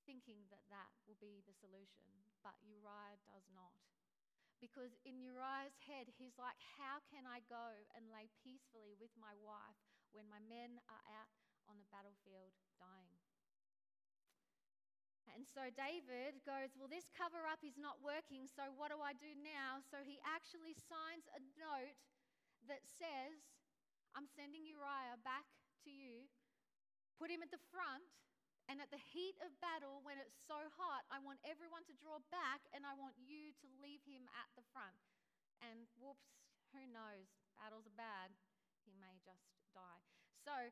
thinking 0.04 0.44
that 0.52 0.64
that 0.68 0.92
will 1.08 1.16
be 1.16 1.40
the 1.48 1.56
solution. 1.56 2.08
But 2.44 2.56
Uriah 2.60 3.20
does 3.24 3.48
not. 3.52 3.76
Because 4.60 4.92
in 5.08 5.24
Uriah's 5.24 5.76
head, 5.88 6.12
he's 6.20 6.36
like, 6.36 6.56
How 6.76 7.00
can 7.08 7.24
I 7.24 7.40
go 7.48 7.80
and 7.96 8.12
lay 8.12 8.28
peacefully 8.44 8.92
with 9.00 9.12
my 9.16 9.32
wife 9.40 9.80
when 10.12 10.28
my 10.28 10.40
men 10.44 10.84
are 10.84 11.04
out 11.08 11.32
on 11.64 11.80
the 11.80 11.88
battlefield 11.88 12.52
dying? 12.76 13.19
And 15.34 15.46
so 15.46 15.70
David 15.72 16.42
goes, 16.42 16.74
Well, 16.74 16.90
this 16.90 17.08
cover 17.14 17.46
up 17.46 17.62
is 17.62 17.78
not 17.78 18.02
working, 18.02 18.50
so 18.50 18.70
what 18.74 18.90
do 18.90 18.98
I 18.98 19.14
do 19.16 19.30
now? 19.40 19.80
So 19.80 20.02
he 20.02 20.18
actually 20.26 20.74
signs 20.74 21.26
a 21.32 21.40
note 21.58 21.96
that 22.66 22.82
says, 22.84 23.40
I'm 24.12 24.26
sending 24.26 24.66
Uriah 24.66 25.20
back 25.22 25.46
to 25.86 25.90
you. 25.90 26.26
Put 27.16 27.30
him 27.30 27.44
at 27.44 27.52
the 27.54 27.62
front 27.70 28.10
and 28.70 28.78
at 28.78 28.94
the 28.94 29.02
heat 29.02 29.34
of 29.42 29.50
battle, 29.58 29.98
when 30.06 30.14
it's 30.22 30.38
so 30.46 30.70
hot, 30.78 31.02
I 31.10 31.18
want 31.18 31.42
everyone 31.42 31.82
to 31.90 31.94
draw 31.98 32.22
back 32.30 32.62
and 32.70 32.86
I 32.86 32.94
want 32.94 33.18
you 33.18 33.50
to 33.50 33.66
leave 33.82 34.06
him 34.06 34.30
at 34.38 34.46
the 34.54 34.62
front. 34.70 34.94
And 35.58 35.90
whoops, 35.98 36.38
who 36.70 36.86
knows? 36.86 37.34
Battles 37.58 37.90
are 37.90 37.98
bad. 37.98 38.30
He 38.86 38.94
may 38.94 39.18
just 39.26 39.42
die. 39.74 40.06
So 40.46 40.70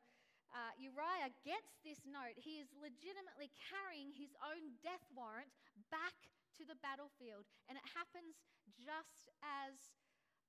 uh, 0.51 0.73
Uriah 0.77 1.31
gets 1.45 1.77
this 1.85 2.01
note. 2.05 2.37
He 2.37 2.61
is 2.61 2.73
legitimately 2.77 3.53
carrying 3.55 4.13
his 4.13 4.33
own 4.41 4.77
death 4.81 5.05
warrant 5.13 5.53
back 5.93 6.15
to 6.57 6.63
the 6.65 6.77
battlefield. 6.81 7.45
And 7.69 7.77
it 7.77 7.87
happens 7.93 8.41
just 8.77 9.29
as 9.45 9.93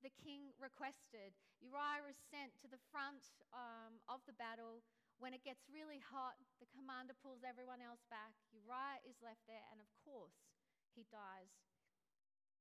the 0.00 0.12
king 0.16 0.56
requested. 0.56 1.36
Uriah 1.60 2.08
is 2.08 2.16
sent 2.32 2.56
to 2.64 2.68
the 2.68 2.80
front 2.88 3.20
um, 3.52 4.00
of 4.08 4.24
the 4.24 4.36
battle 4.36 4.80
when 5.20 5.36
it 5.36 5.44
gets 5.44 5.68
really 5.68 6.00
hot, 6.00 6.40
the 6.64 6.68
commander 6.72 7.12
pulls 7.20 7.44
everyone 7.44 7.84
else 7.84 8.00
back. 8.08 8.32
Uriah 8.56 9.04
is 9.04 9.20
left 9.20 9.44
there, 9.44 9.68
and 9.68 9.76
of 9.76 9.88
course, 10.00 10.48
he 10.96 11.04
dies 11.12 11.52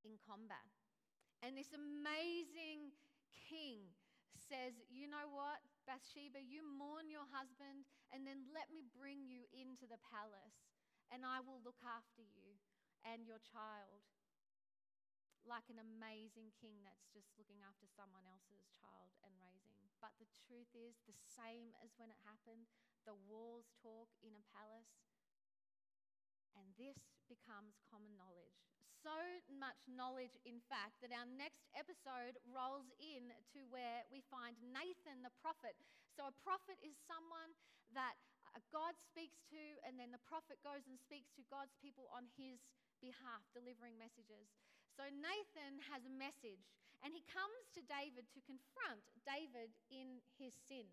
in 0.03 0.19
combat. 0.19 0.67
And 1.39 1.55
this 1.55 1.72
amazing 1.72 2.91
king 3.31 3.96
says, 4.36 4.75
You 4.91 5.08
know 5.08 5.31
what, 5.31 5.63
Bathsheba, 5.89 6.38
you 6.46 6.62
mourn 6.62 7.10
your 7.10 7.25
husband, 7.34 7.89
and 8.13 8.22
then 8.22 8.46
let 8.53 8.69
me 8.69 8.86
bring 8.93 9.25
you 9.25 9.50
into 9.50 9.89
the 9.89 9.98
palace, 9.98 10.69
and 11.10 11.25
I 11.25 11.41
will 11.41 11.65
look 11.65 11.81
after 11.81 12.22
you 12.22 12.62
and 13.01 13.25
your 13.25 13.41
child 13.41 14.05
like 15.50 15.65
an 15.65 15.81
amazing 15.81 16.53
king 16.62 16.86
that's 16.86 17.10
just 17.10 17.34
looking 17.34 17.65
after 17.65 17.89
someone 17.89 18.22
else's 18.29 18.69
child 18.77 19.17
and 19.25 19.34
raising. 19.41 19.81
But 19.98 20.13
the 20.22 20.29
truth 20.46 20.69
is, 20.77 21.01
the 21.10 21.17
same 21.17 21.74
as 21.81 21.98
when 21.98 22.13
it 22.13 22.22
happened, 22.22 22.69
the 23.10 23.17
walls 23.25 23.74
talk 23.81 24.13
in 24.22 24.38
a 24.38 24.46
palace. 24.53 24.93
And 26.53 26.77
this 26.77 27.17
becomes 27.25 27.81
common 27.89 28.13
knowledge. 28.13 28.68
So 29.00 29.15
much 29.56 29.79
knowledge, 29.88 30.36
in 30.44 30.60
fact, 30.68 31.00
that 31.00 31.15
our 31.15 31.27
next 31.39 31.63
episode 31.72 32.36
rolls 32.51 32.91
in 33.00 33.32
to 33.56 33.60
where 33.72 34.03
we 34.12 34.20
find 34.27 34.60
Nathan 34.60 35.24
the 35.24 35.32
prophet. 35.39 35.77
So, 36.20 36.27
a 36.27 36.36
prophet 36.44 36.75
is 36.84 37.00
someone 37.08 37.56
that 37.96 38.20
uh, 38.51 38.60
God 38.75 38.98
speaks 39.00 39.39
to, 39.56 39.62
and 39.88 39.96
then 39.96 40.12
the 40.12 40.22
prophet 40.27 40.60
goes 40.65 40.84
and 40.89 41.00
speaks 41.00 41.32
to 41.39 41.48
God's 41.48 41.74
people 41.79 42.12
on 42.12 42.27
his 42.36 42.60
behalf, 43.00 43.41
delivering 43.56 43.96
messages. 43.96 44.51
So 45.00 45.08
Nathan 45.08 45.79
has 45.88 46.03
a 46.03 46.12
message, 46.12 46.68
and 47.00 47.15
he 47.15 47.24
comes 47.32 47.72
to 47.72 47.82
David 47.88 48.27
to 48.36 48.44
confront 48.44 49.00
David 49.24 49.72
in 49.88 50.20
his 50.36 50.51
sin. 50.68 50.88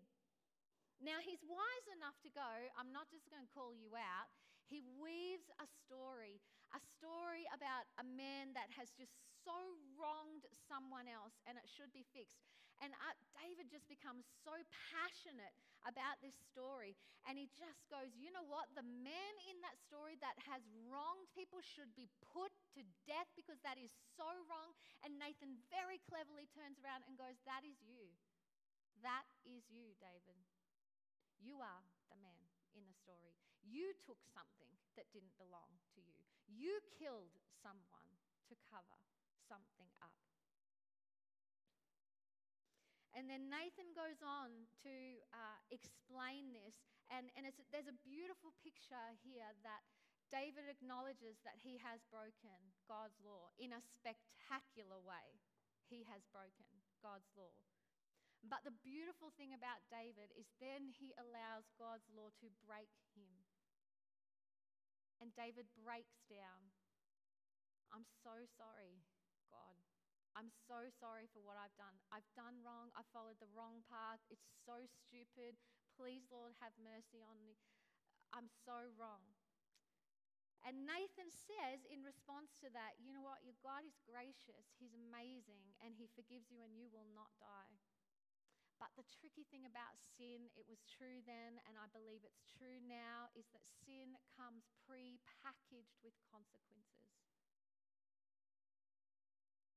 Now, 1.03 1.21
he's 1.21 1.43
wise 1.45 1.87
enough 1.93 2.17
to 2.25 2.31
go, 2.33 2.47
I'm 2.73 2.89
not 2.89 3.11
just 3.13 3.29
going 3.29 3.43
to 3.43 3.53
call 3.53 3.75
you 3.75 3.93
out. 3.93 4.31
He 4.65 4.81
weaves 4.97 5.45
a 5.61 5.67
story, 5.85 6.41
a 6.75 6.81
story 6.97 7.47
about 7.55 7.87
a 8.01 8.05
man 8.05 8.51
that 8.57 8.67
has 8.75 8.91
just 8.95 9.15
so 9.45 9.55
wronged 9.95 10.43
someone 10.67 11.07
else 11.07 11.39
and 11.47 11.55
it 11.55 11.67
should 11.67 11.91
be 11.95 12.03
fixed. 12.11 12.43
And 12.77 12.93
uh, 12.93 13.15
David 13.33 13.73
just 13.73 13.89
becomes 13.89 14.29
so 14.45 14.53
passionate 14.93 15.55
about 15.87 16.21
this 16.21 16.37
story. 16.53 16.93
And 17.25 17.33
he 17.39 17.49
just 17.57 17.81
goes, 17.89 18.13
You 18.13 18.29
know 18.29 18.45
what? 18.45 18.69
The 18.77 18.85
man 18.85 19.33
in 19.49 19.57
that 19.65 19.81
story 19.81 20.13
that 20.21 20.37
has 20.45 20.61
wronged 20.85 21.25
people 21.33 21.57
should 21.63 21.89
be 21.97 22.05
put 22.21 22.53
to 22.77 22.85
death 23.09 23.29
because 23.33 23.57
that 23.65 23.81
is 23.81 23.89
so 24.13 24.29
wrong. 24.45 24.77
And 25.01 25.17
Nathan 25.17 25.57
very 25.73 25.97
cleverly 26.05 26.45
turns 26.53 26.77
around 26.85 27.01
and 27.09 27.17
goes, 27.17 27.41
That 27.49 27.65
is 27.65 27.81
you. 27.81 28.13
That 29.01 29.25
is 29.45 29.65
you, 29.73 29.93
David. 29.97 30.37
You 31.41 31.61
are 31.61 31.83
the 32.09 32.17
man 32.21 32.45
in 32.77 32.85
the 32.85 32.97
story. 32.97 33.33
You 33.65 33.93
took 34.05 34.21
something 34.33 34.73
that 34.97 35.09
didn't 35.13 35.33
belong 35.37 35.69
to 35.97 36.01
you. 36.01 36.16
You 36.47 36.79
killed 36.95 37.35
someone 37.59 38.11
to 38.47 38.55
cover 38.71 38.99
something 39.47 39.91
up. 39.99 40.15
And 43.15 43.25
then 43.25 43.49
Nathan 43.49 43.91
goes 43.97 44.21
on 44.21 44.53
to 44.85 44.95
uh, 45.33 45.57
explain 45.73 46.53
this, 46.53 46.77
and, 47.09 47.33
and 47.33 47.49
there's 47.73 47.89
a 47.89 48.03
beautiful 48.05 48.53
picture 48.61 49.09
here 49.25 49.49
that 49.65 49.81
David 50.29 50.67
acknowledges 50.67 51.39
that 51.47 51.57
he 51.57 51.79
has 51.81 52.03
broken 52.11 52.59
God's 52.85 53.17
law 53.23 53.49
in 53.57 53.71
a 53.73 53.81
spectacular 53.81 54.99
way. 55.01 55.39
He 55.87 56.03
has 56.11 56.27
broken 56.29 56.67
God's 56.99 57.31
law. 57.33 57.55
But 58.45 58.61
the 58.67 58.75
beautiful 58.85 59.33
thing 59.33 59.55
about 59.55 59.81
David 59.89 60.29
is 60.37 60.51
then 60.61 60.93
he 60.93 61.15
allows 61.17 61.73
God's 61.79 62.05
law 62.13 62.29
to 62.43 62.47
break 62.67 62.91
him. 63.15 63.36
And 65.17 65.33
David 65.33 65.65
breaks 65.73 66.21
down. 66.29 66.71
I'm 67.89 68.05
so 68.23 68.45
sorry, 68.57 69.01
God. 69.49 69.79
I'm 70.37 70.53
so 70.69 70.85
sorry 71.01 71.25
for 71.33 71.41
what 71.41 71.57
I've 71.57 71.73
done. 71.73 71.97
I've 72.13 72.27
done 72.37 72.61
wrong. 72.61 72.93
I 72.93 73.01
followed 73.09 73.41
the 73.41 73.49
wrong 73.57 73.81
path. 73.89 74.21
It's 74.29 74.45
so 74.67 74.85
stupid. 74.85 75.57
Please, 75.97 76.29
Lord, 76.29 76.53
have 76.61 76.77
mercy 76.77 77.25
on 77.25 77.41
me. 77.41 77.57
I'm 78.29 78.45
so 78.61 78.93
wrong. 78.93 79.33
And 80.61 80.85
Nathan 80.85 81.31
says 81.31 81.87
in 81.89 82.03
response 82.03 82.53
to 82.61 82.69
that, 82.75 82.99
you 83.01 83.15
know 83.15 83.23
what? 83.23 83.41
Your 83.41 83.57
God 83.63 83.87
is 83.87 83.97
gracious, 84.03 84.67
He's 84.77 84.93
amazing, 84.93 85.63
and 85.79 85.95
He 85.95 86.11
forgives 86.11 86.51
you, 86.51 86.59
and 86.59 86.75
you 86.75 86.91
will 86.91 87.07
not 87.15 87.31
die. 87.39 87.79
But 88.77 88.93
the 88.93 89.05
tricky 89.09 89.45
thing 89.49 89.65
about 89.65 89.97
sin, 90.17 90.53
it 90.53 90.69
was 90.69 90.85
true 90.85 91.25
then, 91.25 91.57
and 91.65 91.77
I 91.81 91.89
believe 91.89 92.21
it's 92.21 92.45
true 92.45 92.77
now, 92.85 93.33
is 93.33 93.49
that 93.53 93.65
sin 93.85 94.13
comes 94.37 94.69
pre 94.85 95.17
packaged 95.41 95.97
with 96.05 96.13
consequences. 96.29 97.09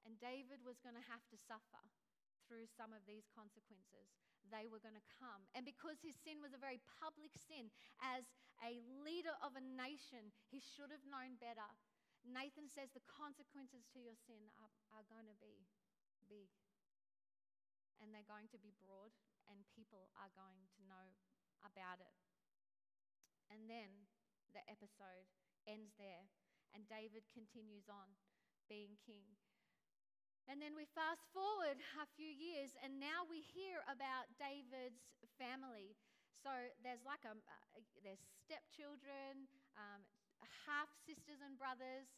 And 0.04 0.21
David 0.21 0.61
was 0.64 0.80
going 0.85 0.97
to 0.97 1.11
have 1.12 1.25
to 1.33 1.38
suffer 1.38 1.80
through 2.45 2.66
some 2.66 2.90
of 2.90 3.07
these 3.07 3.30
consequences. 3.30 4.11
They 4.50 4.66
were 4.66 4.83
going 4.83 4.99
to 4.99 5.12
come. 5.23 5.47
And 5.54 5.62
because 5.62 6.02
his 6.02 6.19
sin 6.19 6.42
was 6.42 6.50
a 6.50 6.59
very 6.59 6.83
public 6.99 7.30
sin, 7.38 7.71
as 8.02 8.26
a 8.59 8.83
leader 9.07 9.33
of 9.38 9.54
a 9.54 9.62
nation, 9.62 10.35
he 10.50 10.59
should 10.59 10.90
have 10.90 11.07
known 11.07 11.38
better. 11.38 11.69
Nathan 12.26 12.66
says 12.66 12.90
the 12.92 13.07
consequences 13.07 13.87
to 13.95 14.02
your 14.02 14.19
sin 14.26 14.50
are, 14.59 14.73
are 14.92 15.07
going 15.09 15.30
to 15.30 15.38
be 15.38 15.62
big. 16.26 16.50
And 18.00 18.11
they're 18.11 18.26
going 18.26 18.49
to 18.57 18.61
be 18.61 18.73
broad, 18.80 19.12
and 19.47 19.61
people 19.76 20.09
are 20.16 20.33
going 20.33 20.64
to 20.76 20.80
know 20.88 21.12
about 21.61 22.00
it. 22.00 22.16
And 23.52 23.69
then 23.69 24.09
the 24.57 24.64
episode 24.66 25.28
ends 25.69 25.92
there, 26.00 26.25
and 26.73 26.88
David 26.88 27.28
continues 27.30 27.87
on 27.92 28.16
being 28.73 28.97
king. 29.04 29.37
And 30.49 30.59
then 30.59 30.75
we 30.75 30.88
fast 30.97 31.28
forward 31.30 31.78
a 32.00 32.09
few 32.16 32.30
years, 32.30 32.73
and 32.80 32.97
now 32.99 33.28
we 33.28 33.45
hear 33.45 33.85
about 33.87 34.33
David's 34.40 35.04
family. 35.37 35.95
So 36.40 36.50
there's 36.80 37.04
like 37.04 37.23
a, 37.28 37.37
there's 38.00 38.25
stepchildren, 38.49 39.47
um, 39.76 40.00
half 40.64 40.88
sisters 41.04 41.45
and 41.45 41.59
brothers, 41.61 42.09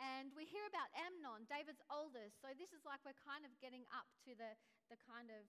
and 0.00 0.32
we 0.36 0.44
hear 0.46 0.64
about 0.68 0.88
Amnon, 0.96 1.48
David's 1.48 1.82
oldest. 1.88 2.40
So 2.42 2.52
this 2.56 2.72
is 2.72 2.84
like 2.84 3.00
we're 3.04 3.16
kind 3.24 3.44
of 3.44 3.52
getting 3.60 3.84
up 3.92 4.08
to 4.28 4.36
the, 4.36 4.54
the 4.92 4.98
kind 5.04 5.28
of 5.32 5.42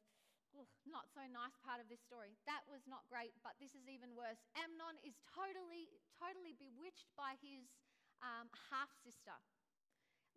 ugh, 0.58 0.70
not 0.88 1.08
so 1.12 1.24
nice 1.28 1.56
part 1.62 1.80
of 1.84 1.88
this 1.92 2.02
story. 2.04 2.36
That 2.48 2.64
was 2.68 2.84
not 2.88 3.04
great, 3.12 3.36
but 3.44 3.60
this 3.60 3.76
is 3.76 3.86
even 3.88 4.16
worse. 4.16 4.40
Amnon 4.56 4.98
is 5.04 5.20
totally, 5.28 5.92
totally 6.18 6.56
bewitched 6.58 7.12
by 7.20 7.36
his 7.40 7.68
um, 8.24 8.48
half 8.72 8.92
sister 9.04 9.36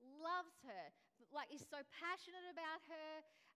loves 0.01 0.57
her, 0.65 0.85
like 1.33 1.53
is 1.53 1.65
so 1.69 1.81
passionate 1.93 2.49
about 2.51 2.81
her. 2.89 3.11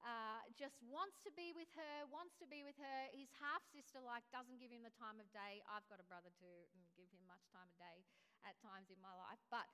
uh, 0.05 0.45
just 0.53 0.77
wants 0.85 1.17
to 1.25 1.33
be 1.33 1.57
with 1.57 1.71
her, 1.73 2.05
wants 2.13 2.37
to 2.37 2.45
be 2.45 2.61
with 2.61 2.77
her. 2.77 2.99
His 3.17 3.33
half 3.41 3.65
sister, 3.73 4.05
like, 4.05 4.23
doesn't 4.29 4.61
give 4.61 4.69
him 4.69 4.85
the 4.85 4.93
time 4.93 5.17
of 5.17 5.27
day. 5.33 5.65
I've 5.65 5.87
got 5.89 5.97
a 5.97 6.07
brother 6.07 6.29
too, 6.37 6.59
and 6.77 6.85
give 6.93 7.09
him 7.09 7.25
much 7.25 7.49
time 7.49 7.65
of 7.73 7.77
day 7.81 8.05
at 8.45 8.61
times 8.61 8.93
in 8.93 9.01
my 9.01 9.13
life. 9.17 9.41
But 9.49 9.65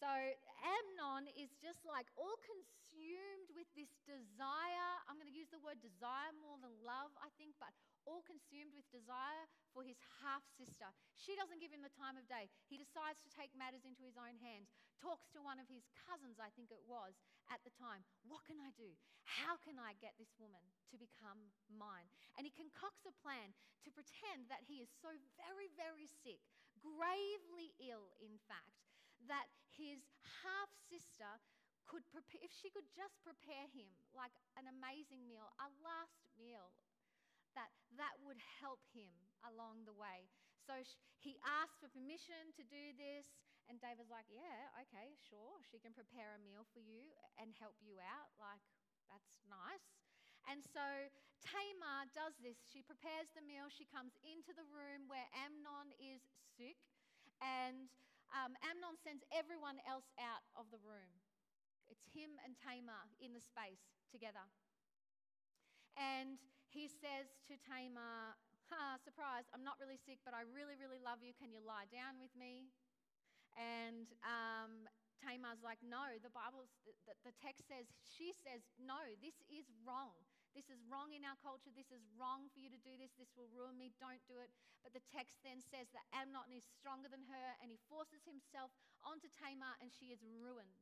so 0.00 0.08
Amnon 0.08 1.28
is 1.36 1.52
just 1.60 1.84
like 1.84 2.08
all 2.16 2.40
consumed 2.40 3.52
with 3.52 3.68
this 3.76 3.92
desire. 4.08 4.92
I'm 5.04 5.20
going 5.20 5.28
to 5.28 5.36
use 5.36 5.52
the 5.52 5.60
word 5.60 5.76
desire 5.84 6.32
more 6.40 6.56
than 6.56 6.72
love, 6.80 7.12
I 7.20 7.28
think, 7.36 7.52
but 7.60 7.68
all 8.08 8.24
consumed 8.24 8.72
with 8.72 8.88
desire 8.88 9.44
for 9.76 9.84
his 9.84 10.00
half 10.24 10.40
sister. 10.56 10.88
She 11.12 11.36
doesn't 11.36 11.60
give 11.60 11.68
him 11.68 11.84
the 11.84 11.92
time 11.92 12.16
of 12.16 12.24
day. 12.24 12.48
He 12.72 12.80
decides 12.80 13.20
to 13.20 13.30
take 13.30 13.52
matters 13.52 13.84
into 13.84 14.00
his 14.00 14.16
own 14.16 14.40
hands, 14.40 14.72
talks 14.96 15.28
to 15.36 15.44
one 15.44 15.60
of 15.60 15.68
his 15.68 15.84
cousins, 16.08 16.40
I 16.40 16.48
think 16.56 16.72
it 16.72 16.80
was, 16.88 17.20
at 17.52 17.60
the 17.60 17.72
time. 17.76 18.00
What 18.24 18.48
can 18.48 18.56
I 18.56 18.72
do? 18.72 18.96
How 19.28 19.60
can 19.60 19.76
I 19.76 20.00
get 20.00 20.16
this 20.16 20.32
woman 20.40 20.64
to 20.90 20.96
become 20.96 21.52
mine? 21.68 22.08
And 22.40 22.48
he 22.48 22.52
concocts 22.56 23.04
a 23.04 23.12
plan 23.20 23.52
to 23.84 23.92
pretend 23.92 24.48
that 24.48 24.64
he 24.64 24.80
is 24.80 24.88
so 25.04 25.12
very, 25.36 25.68
very 25.76 26.08
sick, 26.08 26.40
gravely 26.80 27.76
ill, 27.84 28.16
in 28.16 28.40
fact, 28.48 28.80
that 29.28 29.52
his 29.80 30.04
half 30.44 30.68
sister 30.92 31.40
could 31.88 32.04
prepare, 32.12 32.44
if 32.44 32.52
she 32.52 32.68
could 32.68 32.86
just 32.92 33.16
prepare 33.24 33.66
him 33.72 33.88
like 34.12 34.36
an 34.60 34.68
amazing 34.68 35.24
meal, 35.24 35.48
a 35.56 35.68
last 35.80 36.20
meal, 36.36 36.70
that 37.58 37.72
that 37.98 38.14
would 38.22 38.38
help 38.62 38.78
him 38.94 39.10
along 39.48 39.82
the 39.88 39.96
way. 39.96 40.28
So 40.68 40.78
he 41.18 41.40
asked 41.42 41.80
for 41.80 41.90
permission 41.90 42.52
to 42.54 42.62
do 42.68 42.94
this, 42.94 43.26
and 43.66 43.80
David's 43.82 44.12
like, 44.12 44.28
Yeah, 44.30 44.70
okay, 44.86 45.16
sure. 45.26 45.58
She 45.66 45.82
can 45.82 45.96
prepare 45.96 46.36
a 46.36 46.40
meal 46.44 46.68
for 46.70 46.78
you 46.78 47.10
and 47.40 47.50
help 47.58 47.74
you 47.82 47.98
out. 47.98 48.30
Like, 48.38 48.62
that's 49.10 49.34
nice. 49.50 49.82
And 50.46 50.62
so 50.62 51.10
Tamar 51.42 52.06
does 52.14 52.38
this. 52.38 52.60
She 52.70 52.86
prepares 52.86 53.32
the 53.34 53.42
meal. 53.42 53.66
She 53.72 53.88
comes 53.90 54.14
into 54.22 54.54
the 54.54 54.66
room 54.70 55.08
where 55.10 55.26
Amnon 55.34 55.90
is 55.98 56.22
sick, 56.54 56.78
and 57.42 57.90
um, 58.30 58.54
Amnon 58.62 58.96
sends 59.02 59.22
everyone 59.34 59.78
else 59.86 60.06
out 60.18 60.42
of 60.54 60.70
the 60.70 60.80
room. 60.82 61.10
It's 61.90 62.06
him 62.14 62.38
and 62.46 62.54
Tamar 62.54 63.10
in 63.18 63.34
the 63.34 63.42
space 63.42 63.82
together. 64.10 64.46
And 65.98 66.38
he 66.70 66.86
says 66.86 67.34
to 67.50 67.58
Tamar, 67.58 68.38
ha, 68.70 68.94
surprise, 69.02 69.50
I'm 69.50 69.66
not 69.66 69.74
really 69.82 69.98
sick, 69.98 70.22
but 70.22 70.30
I 70.30 70.46
really, 70.46 70.78
really 70.78 71.02
love 71.02 71.18
you. 71.20 71.34
Can 71.34 71.50
you 71.50 71.58
lie 71.58 71.90
down 71.90 72.22
with 72.22 72.30
me? 72.38 72.70
And 73.58 74.06
um, 74.22 74.86
Tamar's 75.18 75.66
like, 75.66 75.82
no, 75.82 76.14
the 76.22 76.30
Bible, 76.30 76.70
the, 76.86 76.94
the 77.26 77.34
text 77.42 77.66
says, 77.66 77.90
she 78.06 78.30
says, 78.30 78.62
no, 78.78 79.02
this 79.18 79.34
is 79.50 79.66
wrong. 79.82 80.14
This 80.50 80.66
is 80.66 80.82
wrong 80.90 81.14
in 81.14 81.22
our 81.22 81.38
culture. 81.38 81.70
This 81.70 81.94
is 81.94 82.02
wrong 82.18 82.50
for 82.50 82.58
you 82.58 82.70
to 82.74 82.82
do 82.82 82.98
this. 82.98 83.14
This 83.14 83.30
will 83.38 83.46
ruin 83.54 83.78
me. 83.78 83.94
Don't 84.02 84.22
do 84.26 84.42
it. 84.42 84.50
But 84.82 84.90
the 84.90 85.04
text 85.14 85.38
then 85.46 85.62
says 85.62 85.86
that 85.94 86.10
Amnon 86.10 86.50
is 86.50 86.66
stronger 86.66 87.06
than 87.06 87.22
her 87.30 87.48
and 87.62 87.70
he 87.70 87.78
forces 87.86 88.26
himself 88.26 88.74
onto 89.06 89.30
Tamar 89.38 89.78
and 89.78 89.94
she 89.94 90.10
is 90.10 90.18
ruined. 90.26 90.74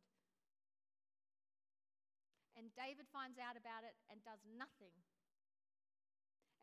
And 2.57 2.73
David 2.75 3.07
finds 3.13 3.37
out 3.37 3.61
about 3.61 3.85
it 3.85 3.95
and 4.09 4.25
does 4.25 4.41
nothing. 4.49 4.97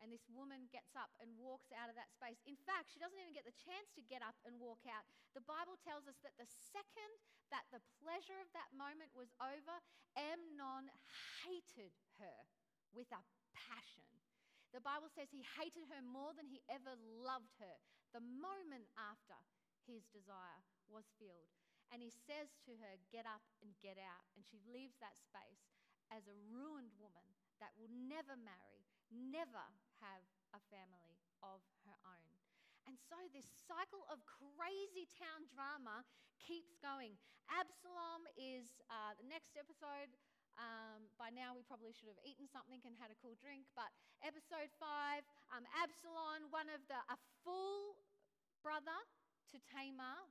And 0.02 0.12
this 0.12 0.28
woman 0.28 0.68
gets 0.68 0.92
up 0.92 1.08
and 1.24 1.40
walks 1.40 1.72
out 1.72 1.88
of 1.88 1.96
that 1.96 2.12
space. 2.12 2.36
In 2.44 2.58
fact, 2.68 2.92
she 2.92 3.00
doesn't 3.00 3.16
even 3.16 3.32
get 3.32 3.48
the 3.48 3.56
chance 3.56 3.88
to 3.96 4.04
get 4.04 4.20
up 4.20 4.36
and 4.44 4.60
walk 4.60 4.84
out. 4.84 5.08
The 5.32 5.46
Bible 5.46 5.80
tells 5.80 6.04
us 6.04 6.20
that 6.20 6.36
the 6.36 6.44
second 6.44 7.12
that 7.48 7.64
the 7.72 7.80
pleasure 8.04 8.36
of 8.42 8.50
that 8.52 8.68
moment 8.76 9.14
was 9.16 9.32
over, 9.40 9.80
Amnon 10.18 10.92
hated 11.46 11.96
her 12.20 12.44
with 12.94 13.10
a 13.14 13.22
passion. 13.54 14.06
The 14.74 14.84
Bible 14.84 15.08
says 15.08 15.32
he 15.32 15.46
hated 15.56 15.88
her 15.88 16.04
more 16.04 16.36
than 16.36 16.46
he 16.46 16.60
ever 16.68 16.94
loved 17.00 17.56
her 17.62 17.76
the 18.12 18.20
moment 18.20 18.90
after 18.98 19.36
his 19.88 20.04
desire 20.12 20.60
was 20.90 21.06
filled. 21.16 21.50
And 21.94 22.02
he 22.02 22.10
says 22.10 22.50
to 22.66 22.74
her, 22.82 22.98
Get 23.14 23.24
up 23.24 23.46
and 23.62 23.78
get 23.78 23.96
out. 23.96 24.26
And 24.34 24.42
she 24.42 24.58
leaves 24.66 24.98
that 24.98 25.14
space 25.14 25.70
as 26.10 26.26
a 26.26 26.36
ruined 26.50 26.94
woman 26.98 27.24
that 27.62 27.72
will 27.78 27.90
never 27.90 28.34
marry, 28.36 28.82
never 29.10 29.62
have 30.02 30.22
a 30.52 30.60
family 30.68 31.14
of 31.42 31.62
her 31.86 31.98
own. 32.04 32.30
And 32.86 32.98
so 33.10 33.18
this 33.34 33.46
cycle 33.66 34.06
of 34.06 34.22
crazy 34.26 35.10
town 35.18 35.46
drama 35.50 36.06
keeps 36.38 36.78
going. 36.78 37.18
Absalom 37.50 38.26
is 38.38 38.78
uh, 38.90 39.14
the 39.18 39.26
next 39.26 39.58
episode. 39.58 40.10
Um, 40.56 41.12
by 41.20 41.28
now, 41.28 41.52
we 41.52 41.60
probably 41.64 41.92
should 41.92 42.08
have 42.08 42.20
eaten 42.24 42.48
something 42.48 42.80
and 42.88 42.96
had 42.96 43.12
a 43.12 43.18
cool 43.20 43.36
drink. 43.36 43.68
But 43.76 43.92
episode 44.24 44.72
five, 44.80 45.24
um, 45.52 45.68
Absalom, 45.76 46.48
one 46.48 46.72
of 46.72 46.80
the 46.88 47.00
a 47.12 47.16
full 47.44 48.00
brother 48.64 48.96
to 49.52 49.56
Tamar. 49.68 50.24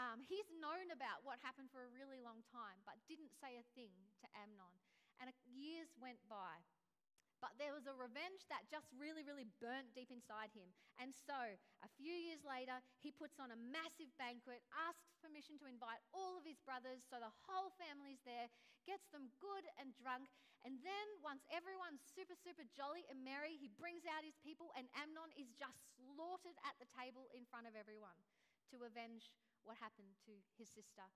Um, 0.00 0.24
he's 0.24 0.48
known 0.56 0.88
about 0.90 1.22
what 1.28 1.38
happened 1.44 1.68
for 1.68 1.84
a 1.84 1.90
really 1.92 2.18
long 2.24 2.40
time, 2.48 2.80
but 2.88 2.96
didn't 3.04 3.36
say 3.36 3.60
a 3.60 3.66
thing 3.76 3.92
to 4.24 4.26
Amnon. 4.32 4.72
And 5.20 5.28
years 5.44 5.92
went 6.00 6.18
by. 6.24 6.64
But 7.40 7.56
there 7.56 7.72
was 7.72 7.88
a 7.88 7.96
revenge 7.96 8.44
that 8.52 8.68
just 8.68 8.92
really, 8.92 9.24
really 9.24 9.48
burnt 9.64 9.96
deep 9.96 10.12
inside 10.12 10.52
him. 10.52 10.68
And 11.00 11.16
so, 11.16 11.56
a 11.80 11.90
few 11.96 12.12
years 12.12 12.44
later, 12.44 12.84
he 13.00 13.08
puts 13.08 13.40
on 13.40 13.48
a 13.48 13.56
massive 13.56 14.12
banquet, 14.20 14.60
asks 14.76 15.16
permission 15.24 15.56
to 15.60 15.68
invite 15.68 16.04
all 16.12 16.36
of 16.36 16.44
his 16.44 16.60
brothers, 16.60 17.00
so 17.08 17.16
the 17.16 17.32
whole 17.48 17.72
family's 17.80 18.20
there, 18.28 18.52
gets 18.84 19.08
them 19.08 19.32
good 19.40 19.64
and 19.80 19.96
drunk. 19.96 20.28
And 20.68 20.84
then, 20.84 21.06
once 21.24 21.40
everyone's 21.48 22.04
super, 22.04 22.36
super 22.36 22.68
jolly 22.76 23.08
and 23.08 23.24
merry, 23.24 23.56
he 23.56 23.72
brings 23.72 24.04
out 24.04 24.20
his 24.20 24.36
people, 24.44 24.68
and 24.76 24.92
Amnon 24.92 25.32
is 25.32 25.48
just 25.56 25.80
slaughtered 25.96 26.60
at 26.68 26.76
the 26.76 26.92
table 26.92 27.32
in 27.32 27.48
front 27.48 27.64
of 27.64 27.72
everyone 27.72 28.20
to 28.68 28.84
avenge 28.84 29.32
what 29.64 29.80
happened 29.80 30.12
to 30.28 30.36
his 30.60 30.68
sister. 30.68 31.08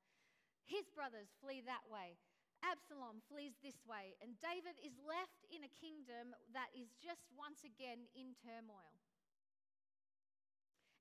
His 0.65 0.89
brothers 0.89 1.29
flee 1.45 1.61
that 1.69 1.85
way. 1.93 2.17
Absalom 2.65 3.21
flees 3.29 3.61
this 3.61 3.85
way, 3.85 4.17
and 4.25 4.41
David 4.41 4.81
is 4.81 4.97
left 5.05 5.45
in 5.53 5.63
a 5.63 5.77
kingdom 5.77 6.33
that 6.57 6.73
is 6.73 6.97
just 6.97 7.29
once 7.37 7.61
again 7.63 8.09
in 8.17 8.33
turmoil. 8.41 8.97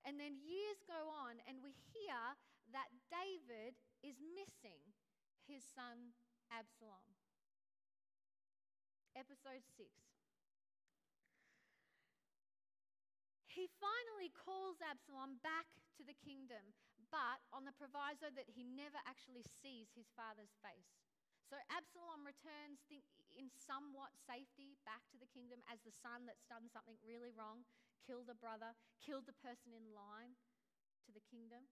And 0.03 0.19
then 0.19 0.35
years 0.43 0.83
go 0.83 1.07
on, 1.07 1.39
and 1.47 1.63
we 1.63 1.71
hear 1.95 2.35
that 2.75 2.91
David 3.07 3.79
is 4.03 4.19
missing 4.19 4.83
his 5.47 5.63
son 5.63 6.11
Absalom. 6.51 7.07
Episode 9.15 9.63
6. 9.79 9.87
He 13.47 13.69
finally 13.77 14.33
calls 14.33 14.81
Absalom 14.81 15.37
back 15.45 15.69
to 15.95 16.03
the 16.03 16.17
kingdom, 16.17 16.73
but 17.13 17.39
on 17.53 17.69
the 17.69 17.77
proviso 17.77 18.33
that 18.33 18.49
he 18.49 18.65
never 18.65 18.97
actually 19.05 19.45
sees 19.45 19.93
his 19.93 20.09
father's 20.17 20.57
face. 20.65 21.12
So 21.49 21.59
Absalom 21.69 22.23
returns 22.23 22.81
in 23.35 23.49
somewhat 23.53 24.13
safety 24.23 24.79
back 24.87 25.03
to 25.11 25.17
the 25.19 25.29
kingdom 25.29 25.59
as 25.69 25.81
the 25.83 25.93
son 25.93 26.25
that's 26.25 26.47
done 26.47 26.69
something 26.71 26.95
really 27.03 27.33
wrong, 27.33 27.67
killed 28.05 28.31
a 28.31 28.37
brother, 28.37 28.73
killed 29.03 29.27
the 29.27 29.37
person 29.43 29.75
in 29.75 29.93
line 29.93 30.37
to 31.05 31.11
the 31.11 31.23
kingdom. 31.27 31.67